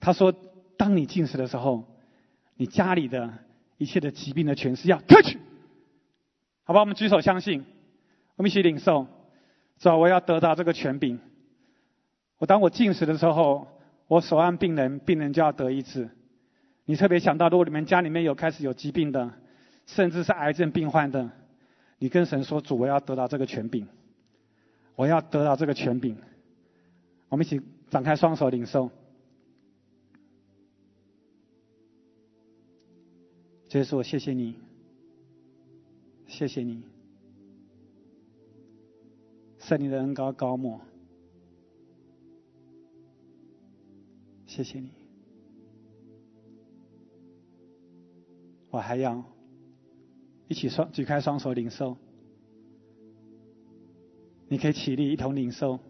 [0.00, 0.34] 他说
[0.76, 1.84] ：“当你进食的时候，
[2.56, 3.32] 你家里的
[3.78, 5.38] 一切的疾病的权势要退去。”
[6.66, 7.64] 好吧，我们举手相信，
[8.36, 9.06] 我们一起领受。
[9.78, 11.20] 说我要得到这个权柄。
[12.38, 13.68] 我当我进食的时候，
[14.08, 16.08] 我手按病人，病人就要得医治。
[16.84, 19.30] 你特别想到，如果你们家里面有开始有疾病的，
[19.84, 21.30] 甚至是癌症病患的，
[21.98, 23.86] 你跟神说：“主，我要得到这个权柄，
[24.94, 26.16] 我要得到这个权柄。”
[27.28, 27.60] 我们一起
[27.90, 28.90] 展开双手领受。
[33.72, 34.56] 耶稣，我谢谢你，
[36.26, 36.82] 谢谢你，
[39.66, 40.80] 圣灵的恩高高莫，
[44.46, 44.92] 谢谢你。
[48.70, 49.24] 我还要
[50.46, 51.96] 一起双举开双手领受，
[54.46, 55.80] 你可以起立一同领受。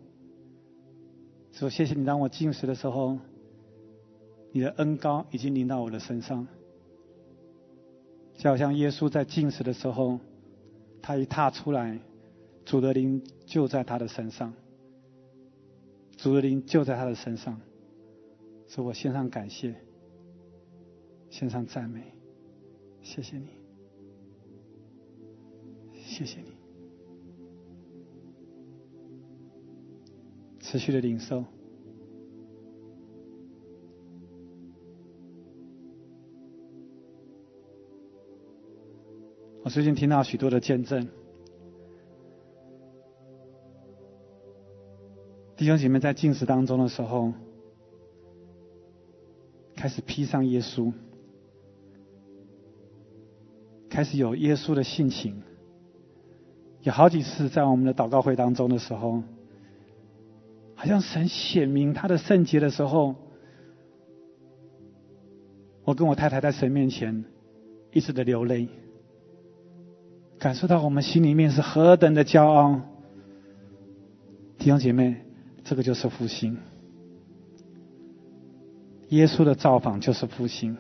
[1.53, 3.19] 主，谢谢你当我进食的时候，
[4.53, 6.49] 你的恩高已经临到我的身上，
[8.39, 10.19] 就好像耶稣在进食的时候，
[11.03, 11.99] 他一踏出来，
[12.67, 14.53] 主的灵就在他的身上，
[16.17, 17.61] 主的灵就在他的身上，
[18.67, 19.75] 所以我献上感谢，
[21.31, 22.13] 献上赞美。
[23.03, 23.47] 谢谢你，
[25.93, 26.57] 谢谢你，
[30.59, 31.45] 持续的领受。
[39.63, 41.09] 我最近听到许多的见证，
[45.67, 47.33] 弟兄姐妹在进食当中的时候，
[49.75, 50.93] 开始披上耶稣。
[53.91, 55.43] 开始有耶稣的性情，
[56.83, 59.25] 有好几次在我们的祷告会当中的时候，
[60.77, 63.17] 好像神显明他的圣洁的时候，
[65.83, 67.25] 我跟我太太在神面前
[67.91, 68.69] 一直的流泪，
[70.39, 72.81] 感受到我们心里面是何等的骄傲。
[74.59, 75.26] 弟兄姐妹，
[75.69, 76.57] 这个就是复兴，
[79.09, 80.77] 耶稣的造访就是复兴。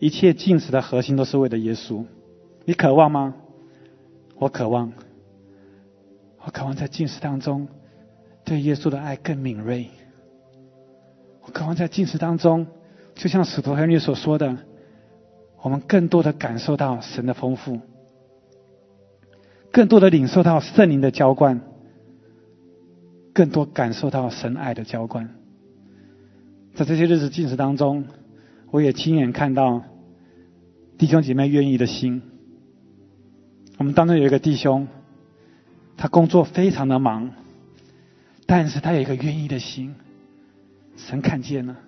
[0.00, 2.04] 一切进食的核心都是为了耶稣，
[2.64, 3.36] 你渴望吗？
[4.34, 4.92] 我渴望，
[6.44, 7.68] 我渴望在进食当中
[8.44, 9.86] 对耶稣的爱更敏锐。
[11.42, 12.66] 我渴望在进食当中，
[13.14, 14.56] 就像使徒亨利所说的，
[15.62, 17.78] 我们更多的感受到神的丰富，
[19.70, 21.60] 更多的领受到圣灵的浇灌，
[23.32, 25.28] 更多感受到神爱的浇灌。
[26.74, 28.04] 在这些日子进食当中，
[28.70, 29.82] 我也亲眼看到。
[30.98, 32.20] 弟兄姐妹愿意的心，
[33.78, 34.86] 我们当中有一个弟兄，
[35.96, 37.30] 他工作非常的忙，
[38.44, 39.94] 但是他有一个愿意的心，
[40.98, 41.78] 神看见了。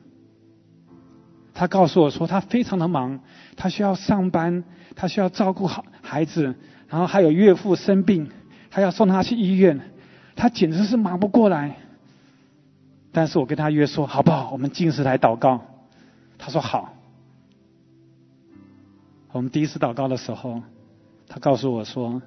[1.53, 3.21] 他告诉我说，他非常的忙，
[3.55, 4.65] 他需要上班，
[4.97, 6.55] 他需要照顾好孩子，
[6.89, 8.31] 然后还有岳父生病，
[8.71, 9.92] 他要送他去医院，
[10.37, 11.77] 他简直是忙不过来。
[13.13, 14.51] 但是我跟他约说，好不好？
[14.53, 15.61] 我们进食来祷告。
[16.39, 16.95] 他说好。
[19.33, 20.63] 我们第一次祷告的时候，
[21.27, 22.21] 他告诉我说：“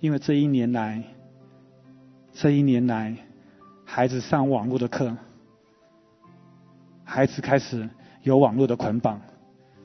[0.00, 1.02] 因为这一年来，
[2.32, 3.16] 这一年来，
[3.84, 5.16] 孩子上网络的课，
[7.04, 7.88] 孩子开始
[8.22, 9.20] 有网络的捆绑，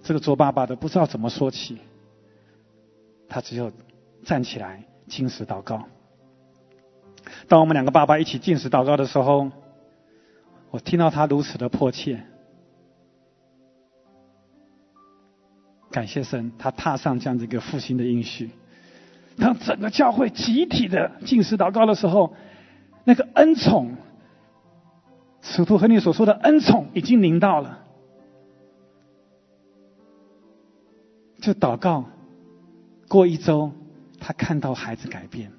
[0.03, 1.77] 这个做爸爸的不知道怎么说起，
[3.29, 3.71] 他只有
[4.25, 5.87] 站起来进食祷告。
[7.47, 9.51] 当我们两个爸爸一起进食祷告的时候，
[10.71, 12.23] 我听到他如此的迫切。”
[15.91, 18.49] 感谢神，他踏上这样子一个复兴的应许。
[19.37, 22.33] 当整个教会集体的进食祷告的时候，
[23.03, 23.95] 那个恩宠
[25.41, 27.85] 使徒和你所说的恩宠已经临到了，
[31.39, 32.05] 就祷告。
[33.07, 33.71] 过一周，
[34.19, 35.53] 他看到孩子改变，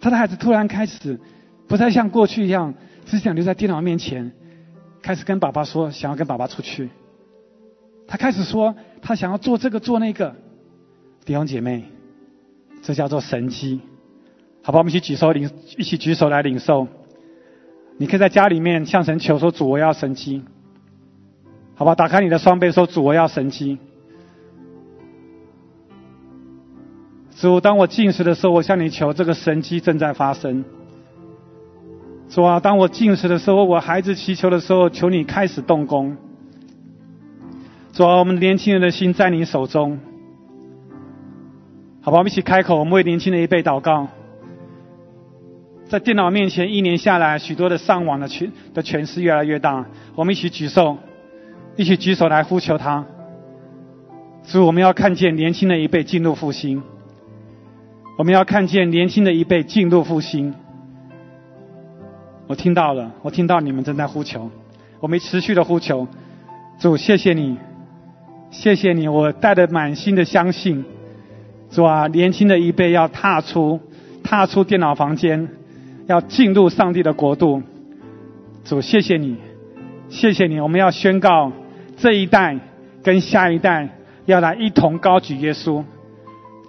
[0.00, 1.18] 他的孩子突然开始
[1.66, 2.74] 不再像过去一样
[3.06, 4.32] 只想留在电脑面前，
[5.02, 6.90] 开始跟爸爸说想要跟爸爸出去。
[8.06, 10.34] 他开始说他想要做这个做那个。
[11.24, 11.84] 弟兄姐妹，
[12.80, 13.80] 这叫做神机，
[14.62, 14.78] 好吧？
[14.78, 16.88] 我们一起举手领，一起举手来领受。
[17.98, 20.42] 你可以在家里面向神求说：“主，我要神机。”
[21.76, 21.94] 好吧？
[21.94, 23.78] 打开你的双臂说：“主，我要神机。”
[27.40, 30.64] 主，当我进食的时候，我向你求，这个神机正在发生。
[32.28, 36.16] 主啊，当我进食的时候，我孩子祈求的时候，求你开始动工。
[37.92, 40.00] 主啊，我们年轻人的心在你手中。
[42.00, 44.08] 好吧，我们一起开口，我们为年轻的一辈祷告。
[45.88, 49.86] 在电脑面前一年下来，许多的上网的权的权势越来越大。
[50.16, 50.98] 我们一起举手，
[51.76, 53.06] 一起举手来呼求他。
[54.42, 56.82] 主，我们要看见年轻的一辈进入复兴。
[58.18, 60.52] 我们要看见年轻的一辈进入复兴。
[62.48, 64.50] 我听到了，我听到你们正在呼求，
[64.98, 66.08] 我们持续的呼求。
[66.80, 67.56] 主，谢谢你，
[68.50, 70.84] 谢谢你，我带着满心的相信。
[71.70, 73.78] 主啊，年轻的一辈要踏出，
[74.24, 75.48] 踏出电脑房间，
[76.08, 77.62] 要进入上帝的国度。
[78.64, 79.36] 主，谢谢你，
[80.08, 81.52] 谢谢你，我们要宣告
[81.96, 82.58] 这一代
[83.00, 83.88] 跟下一代
[84.26, 85.84] 要来一同高举耶稣。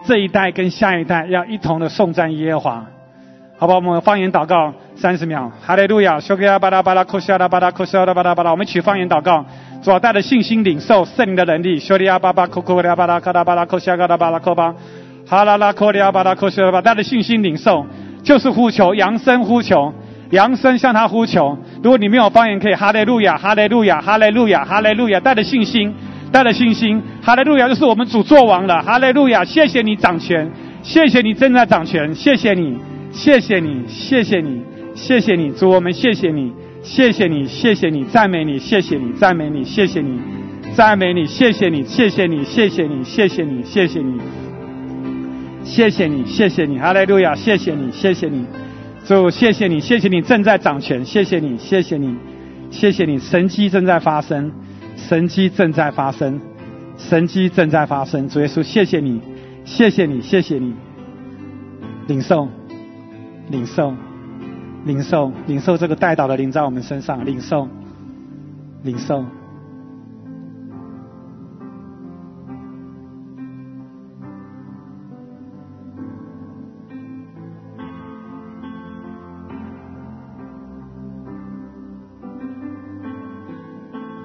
[0.06, 2.86] 这一代跟下一代要一同的颂赞耶和华，
[3.58, 3.76] 好吧？
[3.76, 9.46] 我们方言祷告三十秒，哈利路亚，修给阿巴拉巴拉库西阿拉巴拉库西阿拉巴拉巴拉，我们取方言祷告，
[9.82, 14.74] 主要带着信心领受圣灵的能力，修利亚巴巴库库利亚巴拉卡达巴拉库西阿拉巴拉库巴，
[15.28, 17.86] 哈拉拉库利亚巴拉库西阿拉，带着信心领受，
[18.24, 19.94] 就是呼求，扬声呼求，
[20.32, 21.58] 扬声向他呼求。
[21.84, 25.94] 如果你没有方言，可以哈利路亚，哈利路亚，哈利路亚，哈利路亚，带着信心。
[26.32, 27.68] 带着信心，哈利路亚！
[27.68, 29.44] 就是我们主做王了，哈利路亚！
[29.44, 30.50] 谢谢你掌权，
[30.84, 32.78] 谢谢你正在掌权，谢谢你，
[33.12, 34.62] 谢谢你，谢谢你，
[34.94, 36.52] 谢谢你，主我们谢谢你，
[36.84, 40.20] 谢谢你，谢谢你，赞美你，谢谢你，赞美你，谢谢你，
[40.76, 44.20] 赞美你，谢谢你，谢谢你，谢谢你，谢谢你，谢谢你，
[45.64, 47.36] 谢谢你，谢谢你，哈利路亚！
[47.36, 48.46] 谢谢你，谢谢你，
[49.06, 52.16] 主谢谢你，谢谢你正在掌权，谢谢你，谢谢你，
[52.70, 54.52] 谢谢你，神迹正在发生。
[55.08, 56.40] 神迹正在发生，
[56.98, 58.28] 神迹正在发生。
[58.30, 59.22] 主耶稣，谢谢你，
[59.66, 60.76] 谢谢你，谢谢你。
[62.08, 62.48] 领受，
[63.50, 63.94] 领受，
[64.86, 67.26] 领受，领受这个带导的灵在我们身上。
[67.26, 67.68] 领受，
[68.84, 69.26] 领受。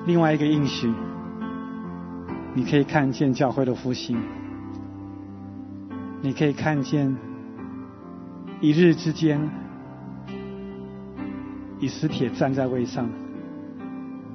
[0.07, 0.93] 另外一个应许，
[2.53, 4.19] 你可以看见教会的复兴，
[6.21, 7.17] 你可以看见
[8.61, 9.51] 一日之间，
[11.79, 13.09] 以斯帖站在位上，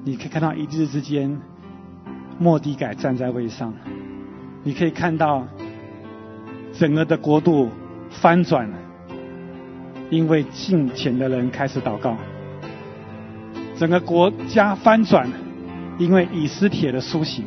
[0.03, 1.39] 你可以看到一日之间，
[2.39, 3.71] 莫迪改站在位上，
[4.63, 5.47] 你可以看到
[6.73, 7.69] 整个的国度
[8.09, 8.67] 翻转，
[10.09, 12.17] 因为敬虔的人开始祷告，
[13.77, 15.37] 整个国家翻转了。
[15.99, 17.45] 因为以斯帖的苏醒，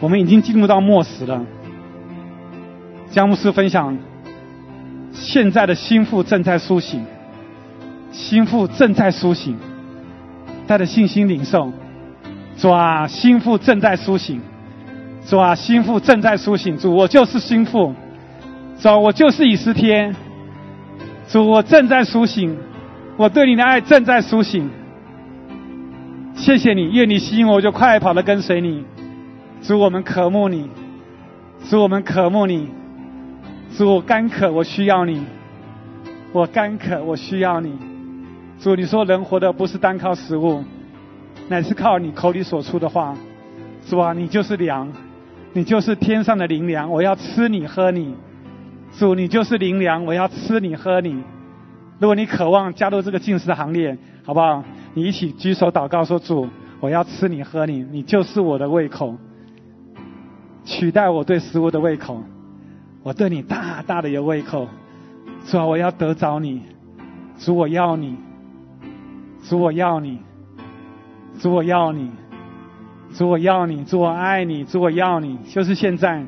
[0.00, 1.44] 我们已经进入到末时了。
[3.10, 3.96] 佳木斯分享，
[5.12, 7.04] 现在的心腹正在苏醒，
[8.10, 9.58] 心腹正在苏醒，
[10.66, 11.70] 带着信心领受。
[12.56, 14.40] 主啊，心腹正在苏醒，
[15.26, 16.78] 主啊，心腹正在苏醒。
[16.78, 17.94] 主，我就是心腹，
[18.80, 20.14] 主，我就是以斯帖。
[21.28, 22.56] 主，我正在苏醒，
[23.18, 24.70] 我对你的爱正在苏醒。
[26.36, 28.84] 谢谢你，愿你吸引我，就快跑的跟随你。
[29.62, 30.68] 主，我们渴慕你；
[31.68, 32.66] 主，我们渴慕你；
[33.76, 35.22] 主，我干渴，我需要你；
[36.32, 37.72] 我干渴，我需要你。
[38.60, 40.62] 主，你说人活的不是单靠食物，
[41.48, 43.16] 乃是靠你口里所出的话。
[43.88, 44.92] 主啊，你就是粮，
[45.54, 48.14] 你就是天上的灵粮，我要吃你喝你。
[48.98, 51.22] 主，你就是灵粮，我要吃你喝你。
[51.98, 54.62] 如果你渴望加入这个进食的行列，好不好？
[54.96, 56.48] 你一起举手祷告说：“主，
[56.80, 59.14] 我要吃你喝你，你就是我的胃口，
[60.64, 62.22] 取代我对食物的胃口。
[63.02, 64.66] 我对你大大的有胃口，
[65.44, 66.62] 主啊，我要得着你，
[67.38, 68.16] 主我要你，
[69.42, 70.18] 主我要你，
[71.38, 72.10] 主我要你，
[73.12, 76.24] 主我要你，主我爱你，主我要你，就是现在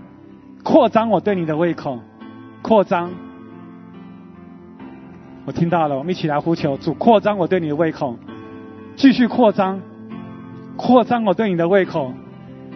[0.62, 1.98] 扩张我对你的胃口，
[2.60, 3.10] 扩张。”
[5.46, 8.14] 我听到了，我们一起来呼求主扩张我对你的胃口，
[8.98, 9.80] 继续扩张，
[10.76, 12.12] 扩张我对你的胃口。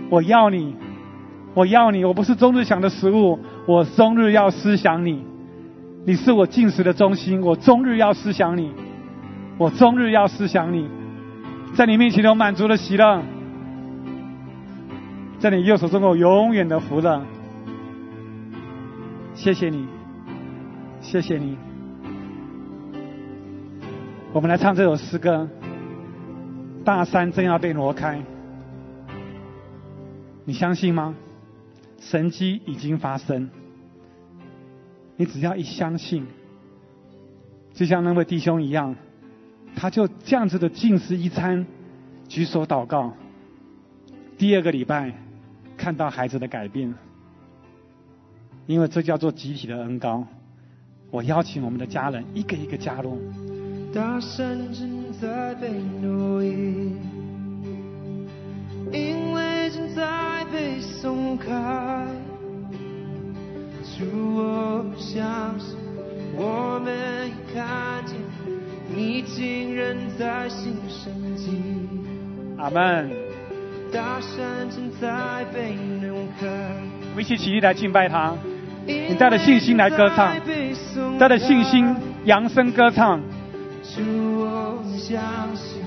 [0.08, 0.76] 我要你，
[1.52, 5.24] 我要你，我不是终日想的食物，我终日要思想你。
[6.06, 8.72] 你是我进食的中心，我终日要思想你，
[9.58, 10.88] 我终日要思想你，
[11.74, 13.20] 在你面前有满足的喜乐，
[15.40, 17.20] 在你右手中有永远的福乐。
[19.34, 19.88] 谢谢你，
[21.00, 21.58] 谢谢你。
[24.32, 25.48] 我们来唱这首诗歌。
[26.84, 28.20] 大山正要被挪开，
[30.44, 31.14] 你相信吗？
[32.00, 33.48] 神迹已经发生。
[35.16, 36.26] 你只要一相信，
[37.72, 38.96] 就像那位弟兄一样，
[39.76, 41.64] 他就这样子的进食一餐，
[42.28, 43.12] 举手祷告。
[44.36, 45.12] 第二个礼拜，
[45.76, 46.92] 看到孩子的改变，
[48.66, 50.26] 因为这叫做集体的恩高。
[51.12, 53.20] 我邀请我们的家人一个一个加入。
[53.94, 55.68] 大山正在被
[56.00, 56.96] 奴役，
[58.90, 61.48] 因为正在被松开。
[63.84, 64.04] 主，
[64.34, 65.78] 我相信，
[66.34, 68.16] 我们已看见，
[68.92, 71.62] 你竟然在新生机。
[72.58, 73.08] 阿门。
[73.92, 78.34] 大山正在被挪开，我们一起起立来敬拜他。
[78.84, 80.34] 你带着信心来歌唱，
[81.16, 81.94] 带着信心
[82.24, 83.20] 扬声歌唱。
[83.82, 84.00] 主，
[84.40, 85.20] 我相
[85.56, 85.82] 信，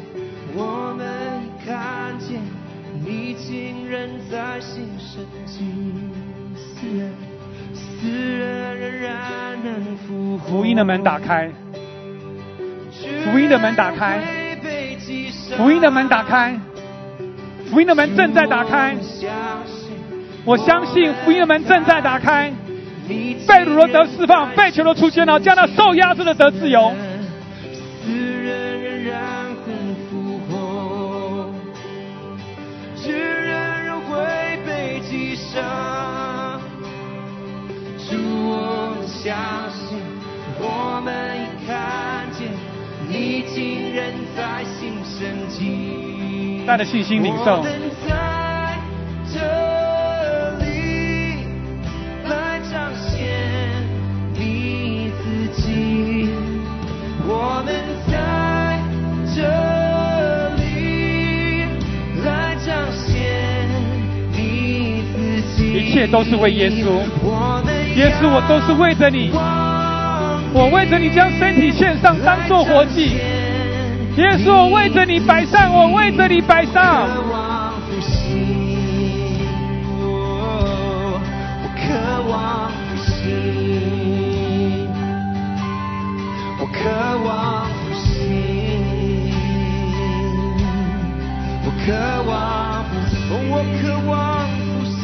[0.53, 1.07] 我们
[1.43, 2.41] 已看见，
[3.03, 5.63] 你竟然在新生机。
[6.55, 7.13] 死人，
[7.73, 9.11] 死人仍然
[9.63, 10.49] 能复活。
[10.49, 11.49] 福音的门打开，
[13.23, 14.19] 福音的门打开，
[15.57, 16.59] 福音的门打开，
[17.71, 18.95] 福音的门正在打开。
[20.43, 22.53] 我相信福音的门正在打开，
[23.07, 26.93] 被掳的得释放，被囚的出现了，将那受压制的得自由。
[39.25, 39.33] 相
[39.71, 39.97] 信，
[40.59, 42.47] 我们已看见，
[43.09, 46.61] 你竟然在新生机。
[46.67, 47.71] 带着信心领受我们
[48.07, 48.77] 在
[49.33, 49.39] 这
[50.63, 50.67] 里
[52.29, 53.17] 来彰显
[54.35, 56.29] 你自己。
[57.27, 57.73] 我们
[58.05, 58.13] 在
[59.33, 59.41] 这
[60.61, 60.63] 里
[62.23, 63.67] 来彰显
[64.31, 65.73] 你自己。
[65.73, 69.31] 一切都是为耶稣，我们耶稣，我都是为着你，
[70.53, 73.15] 我为着你将身体献上，当做活祭。
[74.17, 77.07] 耶稣，我为着你摆上，我为着你摆上。
[77.07, 78.11] 我渴望复兴，
[80.01, 80.03] 哦
[81.63, 81.83] 我渴
[82.29, 84.89] 望复兴，
[86.59, 86.79] 我渴
[87.23, 88.03] 望复兴，
[91.63, 91.87] 我渴
[92.27, 92.29] 望
[92.85, 93.15] 复兴，
[93.51, 94.11] 我渴望
[94.47, 95.03] 复兴，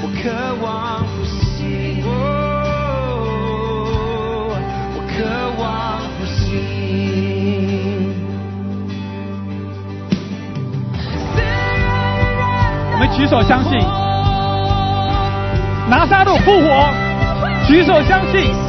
[0.00, 0.24] 我渴
[0.62, 0.66] 望
[5.58, 8.14] 渴望复心。
[12.92, 13.76] 我们举手相信，
[15.90, 16.88] 拿撒路复活，
[17.66, 18.67] 举手相信。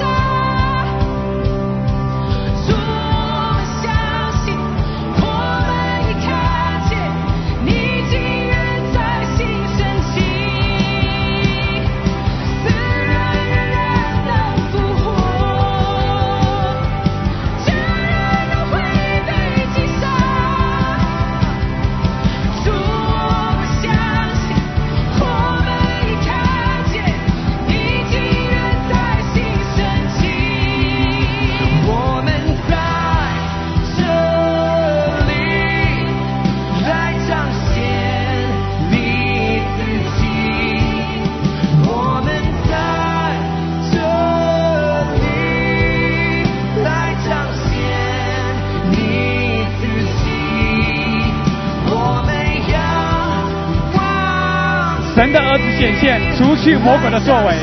[55.80, 57.54] 显现，除去魔鬼的作为。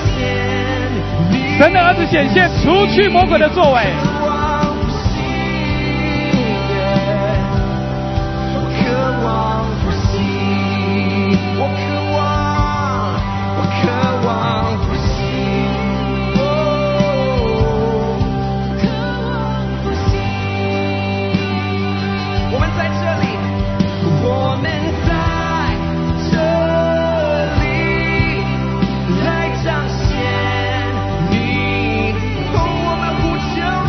[1.59, 3.93] 神的儿子显现，除去魔鬼的作为。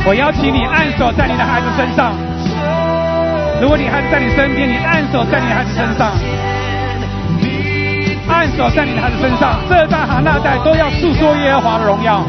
[0.08, 2.16] 我邀请你按手在你的孩子身上。
[3.60, 6.16] 如果你孩子在你身边，你按手在你的孩子身上，
[8.32, 12.24] 按手在你的孩子身上，这代和那代都要诉说耶和华的荣耀。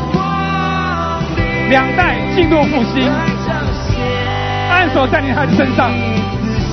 [1.70, 3.06] 两代进入复兴，
[4.68, 5.92] 按手在你的孩子身上，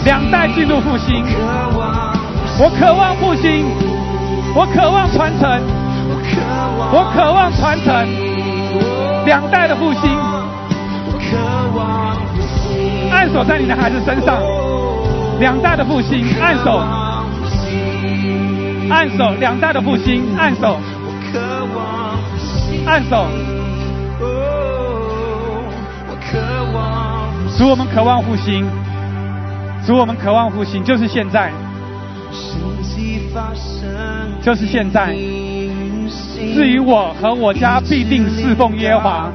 [0.05, 1.23] 两代进入复兴。
[2.57, 3.69] 我渴望复兴，
[4.55, 5.61] 我渴望传承，
[6.89, 8.09] 我渴望传承
[9.23, 10.34] 两代的复兴。
[13.25, 14.39] 按手在你的孩子身上，
[15.39, 16.77] 两代的复兴，按手，
[18.87, 20.77] 按手，两代的复兴，按手，
[22.85, 23.25] 按手。
[27.57, 28.63] 主，我们渴望复兴，
[29.87, 31.51] 主，我们渴望复兴，就是现在，
[34.43, 35.15] 就是现在。
[36.53, 39.31] 至于我和我家必定侍奉耶华，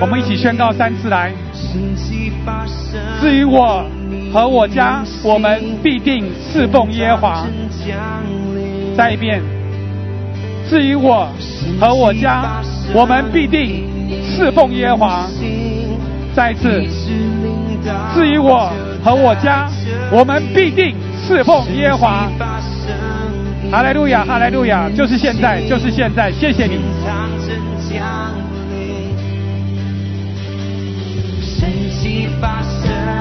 [0.00, 1.32] 我们一起宣告三次来。
[3.20, 3.84] 至于我
[4.32, 7.46] 和我家，我们必定侍奉耶华。
[8.96, 9.40] 再一遍。
[10.68, 11.28] 至于我
[11.80, 12.62] 和我家，
[12.92, 13.84] 我们必定
[14.22, 15.26] 侍奉耶华。
[16.34, 16.84] 再一次。
[18.14, 19.68] 至于我和我家，
[20.12, 20.94] 我们必定
[21.26, 22.30] 侍奉耶华。
[23.70, 26.80] 哈利路亚，哈利路亚，就是现在，就是现在，谢谢你。
[32.00, 33.19] 奇发生。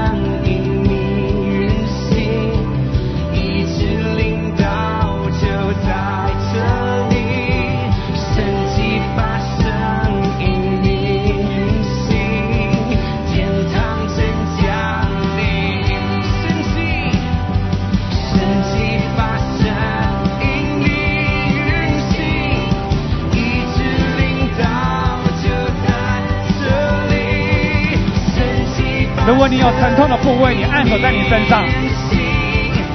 [29.30, 31.62] 如果你有疼痛的部位，你按手在你身上；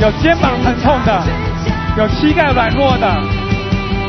[0.01, 1.23] 有肩膀疼痛的，
[1.97, 3.07] 有膝盖软弱的，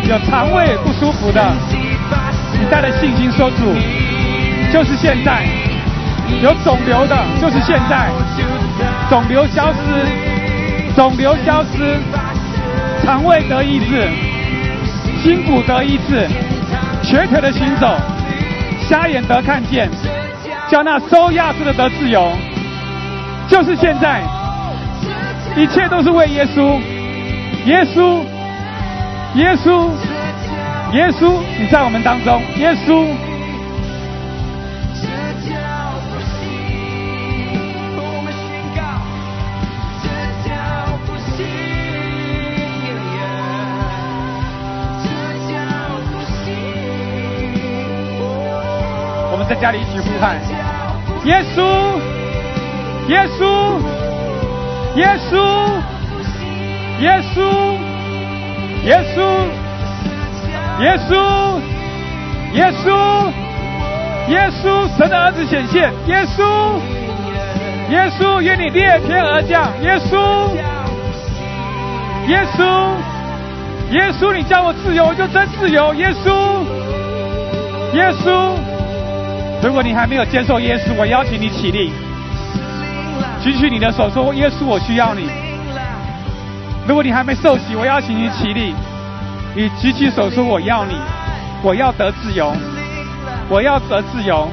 [0.09, 1.53] 有肠胃不舒服的，
[2.59, 3.75] 你带着信心说主，
[4.73, 5.43] 就是现在；
[6.41, 8.09] 有肿瘤的，就是现在，
[9.07, 11.99] 肿瘤消失，肿瘤消失，
[13.05, 14.09] 肠胃得医治，
[15.23, 16.27] 筋骨得医治，
[17.03, 17.95] 瘸腿的行走，
[18.89, 19.87] 瞎眼得看见。
[20.69, 22.31] 叫那收亚瑟的得自由，
[23.47, 24.21] 就是现在，
[25.55, 26.79] 一切都是为耶稣，
[27.65, 28.21] 耶稣，
[29.35, 29.89] 耶稣，
[30.93, 33.05] 耶稣，你在我们当中，耶稣。
[49.65, 50.37] 家里一起呼喊。
[51.23, 51.97] 耶稣，
[53.07, 53.81] 耶稣，
[54.95, 55.33] 耶稣，
[56.99, 57.41] 耶稣，
[58.85, 59.17] 耶稣，
[60.81, 61.13] 耶稣，
[62.53, 62.85] 耶稣，
[64.29, 66.77] 耶稣，神的儿子显现，耶稣，
[67.89, 70.53] 耶稣，愿你裂天而降，耶稣，
[72.27, 72.93] 耶稣，
[73.89, 76.63] 耶稣，你叫我自由，我就真自由，耶稣，
[77.95, 78.74] 耶稣。
[79.65, 81.91] 如果你还没有接受耶稣，我邀请你起立，
[83.41, 85.27] 举起你的手说：“耶稣，我需要你。”
[86.87, 88.75] 如果你还没受洗，我邀请你起立，
[89.55, 90.93] 你举起手说：“我要你，
[91.63, 92.55] 我要得自由，
[93.49, 94.47] 我要得自由。”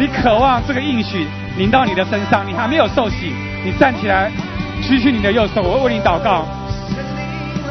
[0.00, 1.26] 你渴望这个应许
[1.58, 4.32] 临到你的身上，你还没有受洗，你站起来，
[4.80, 6.46] 举起你的右手，我为你祷告。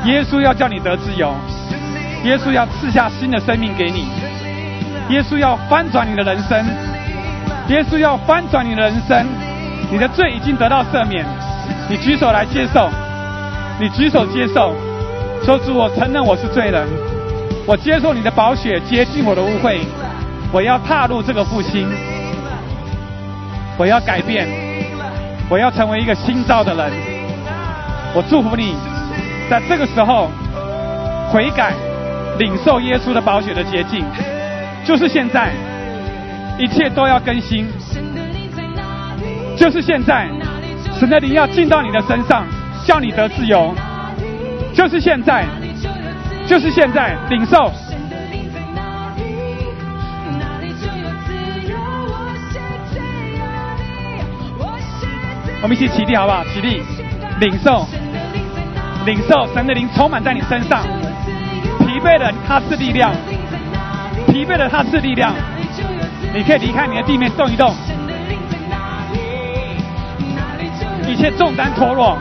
[0.06, 1.34] 耶稣要叫你得自由，
[2.24, 4.06] 耶稣要赐下新的生命给你。
[5.10, 6.64] 耶稣要翻转你的人生，
[7.68, 9.26] 耶稣要翻转你的人生，
[9.92, 11.26] 你的罪已经得到赦免，
[11.90, 12.90] 你举手来接受，
[13.80, 14.76] 你举手接受，
[15.44, 16.88] 说主，我承认我是罪人，
[17.66, 19.80] 我接受你的宝血洁净我的污秽，
[20.52, 21.90] 我要踏入这个复兴，
[23.78, 24.48] 我要改变，
[25.50, 26.92] 我要成为一个新造的人，
[28.14, 28.76] 我祝福你，
[29.50, 30.30] 在这个时候
[31.32, 31.74] 悔改，
[32.38, 34.06] 领受耶稣的宝血的洁净。
[34.86, 35.52] 就是现在，
[36.58, 37.68] 一切都要更新。
[39.56, 40.28] 就是现在，
[40.98, 42.46] 神的灵要进到你的身上，
[42.86, 43.76] 叫你得自由。
[44.74, 45.46] 就是现在，
[46.48, 47.72] 就是现在，领受。
[55.62, 56.42] 我们一起起立好不好？
[56.46, 56.82] 起立，
[57.42, 57.86] 领受，
[59.06, 60.84] 领受神的灵充满在你身上。
[61.80, 63.14] 疲惫的，他是力量。
[64.32, 65.34] 疲惫了他是力量，
[66.34, 67.74] 你可以离开你的地面动一动，
[71.08, 72.18] 一切重担脱落。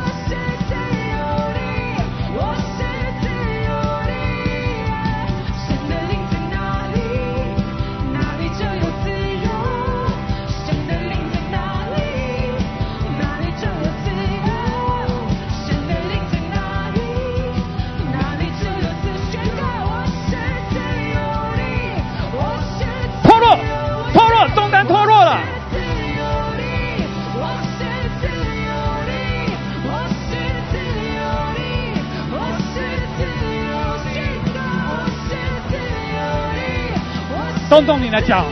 [37.78, 38.44] 动动你的脚，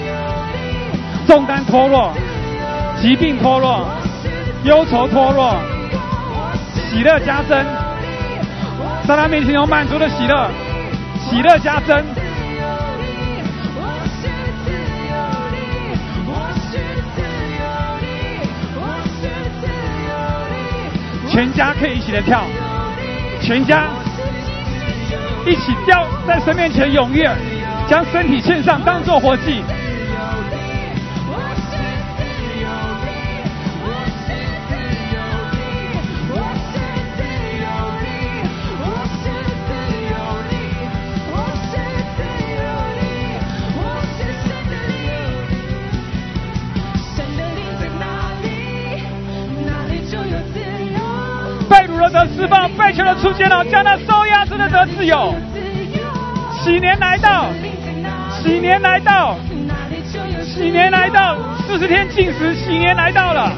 [1.27, 2.13] 重担脱落，
[3.03, 3.85] 疾病脱落，
[4.63, 5.57] 忧愁脱落，
[6.89, 7.59] 喜乐加增。
[9.05, 10.49] 在他面前有满足的喜乐，
[11.29, 12.05] 喜乐加增。
[21.29, 22.45] 全家可以一起的跳，
[23.43, 23.89] 全家
[25.45, 27.29] 一起跳在神面前踊跃，
[27.89, 29.63] 将身体献上，当作活祭。
[31.29, 31.39] 我
[31.71, 31.71] 是
[32.17, 32.19] 自
[32.61, 32.67] 由。
[33.07, 33.07] 的，
[33.85, 33.87] 我
[34.27, 34.29] 是
[34.67, 34.75] 自
[35.15, 35.17] 由。
[35.55, 35.57] 的，
[36.33, 36.35] 我
[36.67, 36.75] 是
[37.15, 37.23] 自
[37.63, 37.65] 由。
[38.03, 38.05] 的，
[38.83, 38.85] 我
[39.23, 39.25] 是
[39.63, 39.71] 自
[40.03, 40.15] 由。
[40.51, 40.53] 的，
[41.31, 41.73] 我是
[42.17, 42.19] 自
[42.51, 42.59] 由。
[42.99, 43.01] 的，
[43.79, 43.79] 我
[44.17, 44.99] 是神的灵。
[47.15, 48.05] 神的灵在哪
[48.43, 48.45] 里，
[49.65, 50.55] 哪里就有自
[50.93, 50.99] 由。
[51.71, 55.33] 被掳的得释放，被囚的出监牢，将那受压制的得自由。
[56.67, 57.47] 喜年来到，
[58.43, 59.37] 喜年来到，
[60.43, 63.53] 喜年来到，四十天禁食，喜年来到了，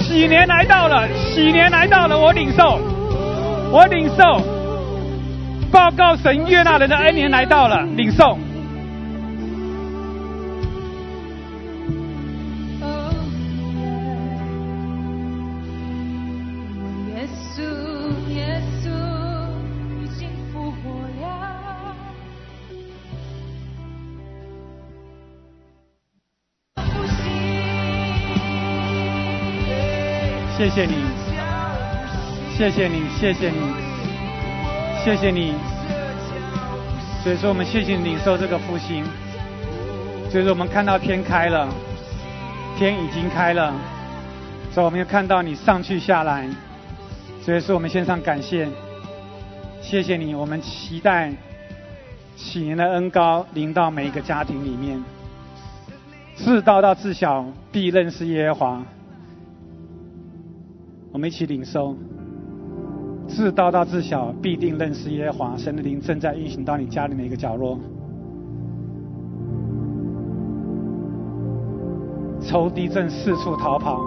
[0.00, 2.80] 喜年来到了，喜年来到了，我领受，
[3.70, 4.42] 我领受，
[5.70, 8.36] 报告神悦纳人的恩年来到了，领受。
[30.78, 30.94] 谢你，
[32.56, 33.58] 谢谢你，谢谢你，
[35.02, 35.54] 谢谢你。
[37.20, 39.04] 所以说，我们谢谢你领受这个复兴。
[40.30, 41.68] 所以说，我们看到天开了，
[42.76, 43.74] 天已经开了。
[44.72, 46.48] 所以我们又看到你上去下来。
[47.42, 48.68] 所以说，我们献上感谢，
[49.82, 50.32] 谢谢你。
[50.32, 51.32] 我们期待
[52.36, 55.02] 喜年的恩高临到每一个家庭里面，
[56.36, 58.82] 自大到自小必认识耶和华。
[61.18, 61.96] 我们一起领受，
[63.26, 65.56] 自大到自小必定认识耶和华。
[65.56, 67.76] 神的灵正在运行到你家里每一个角落。
[72.40, 74.00] 仇敌正四处逃跑，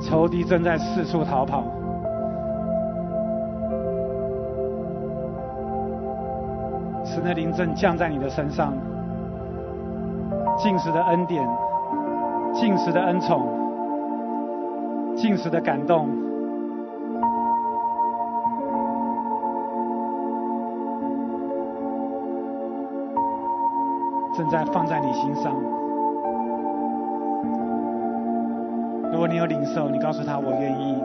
[0.00, 1.62] 仇敌正在四处逃跑。
[7.04, 8.72] 神的灵正降在你的身上，
[10.56, 11.48] 尽时的恩典，
[12.52, 13.57] 尽时的恩宠。
[15.18, 16.06] 尽时的感动，
[24.32, 25.52] 正在放在你心上。
[29.10, 30.96] 如果你有领受，你告诉他：“我愿意，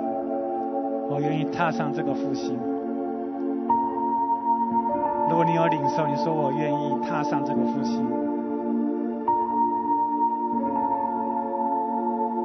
[1.10, 2.56] 我愿意踏上这个复兴。”
[5.28, 8.08] 如果你有领受，你说：“我愿意踏上这个复兴。”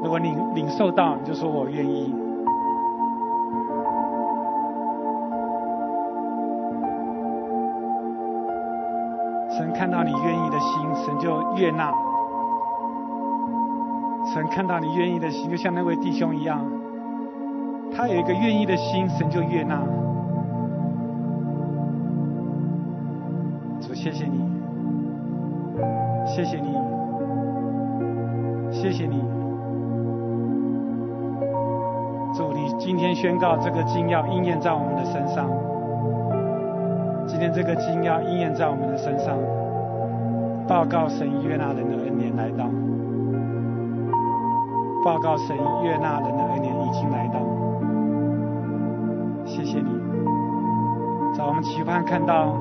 [0.02, 2.14] 如果你领受到，你就说我愿意。
[9.50, 11.92] 神看到你愿意的心，神就悦纳。
[14.32, 16.64] 神看到你愿意的心，就像那位弟兄一样，
[17.94, 19.82] 他有一个愿意的心，神就悦纳。
[23.80, 24.38] 主，谢谢你，
[26.26, 26.76] 谢谢你，
[28.70, 29.47] 谢谢你。
[32.89, 35.47] 今天宣告这个经要应验在我们的身上。
[37.27, 39.36] 今天这个经要应验在我们的身上，
[40.66, 42.65] 报告神约纳人的恩典来到，
[45.05, 45.55] 报告神
[45.85, 47.39] 约纳人的恩典已经来到。
[49.44, 49.90] 谢谢你，
[51.36, 52.56] 在我们期盼看到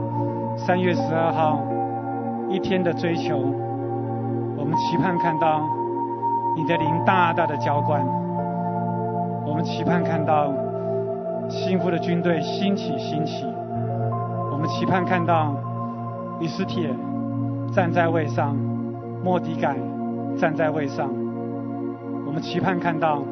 [0.58, 1.58] 三月十二号
[2.49, 3.38] 一天的追求，
[4.58, 5.62] 我们期盼看到
[6.54, 8.06] 你的灵大大的浇灌。
[9.57, 10.53] 我们期盼看到
[11.49, 13.43] 幸福的军队兴起兴起，
[14.51, 15.55] 我们期盼看到
[16.39, 16.95] 以斯帖
[17.73, 18.55] 站在位上，
[19.23, 19.75] 莫迪改
[20.38, 21.09] 站在位上，
[22.27, 23.23] 我们期盼看到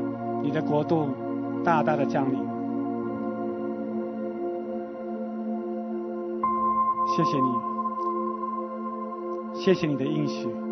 [0.41, 1.10] 你的国度
[1.64, 2.39] 大大的降临。
[7.15, 7.49] 谢谢你，
[9.61, 10.65] 谢谢你的应许。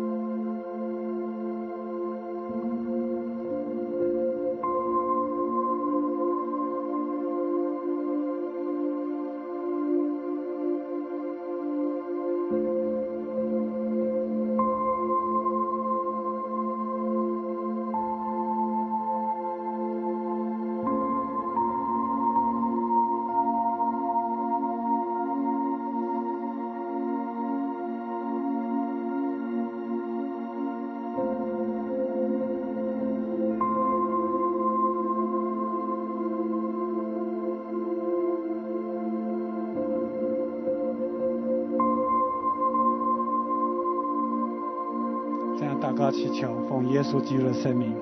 [47.66, 47.93] a mim.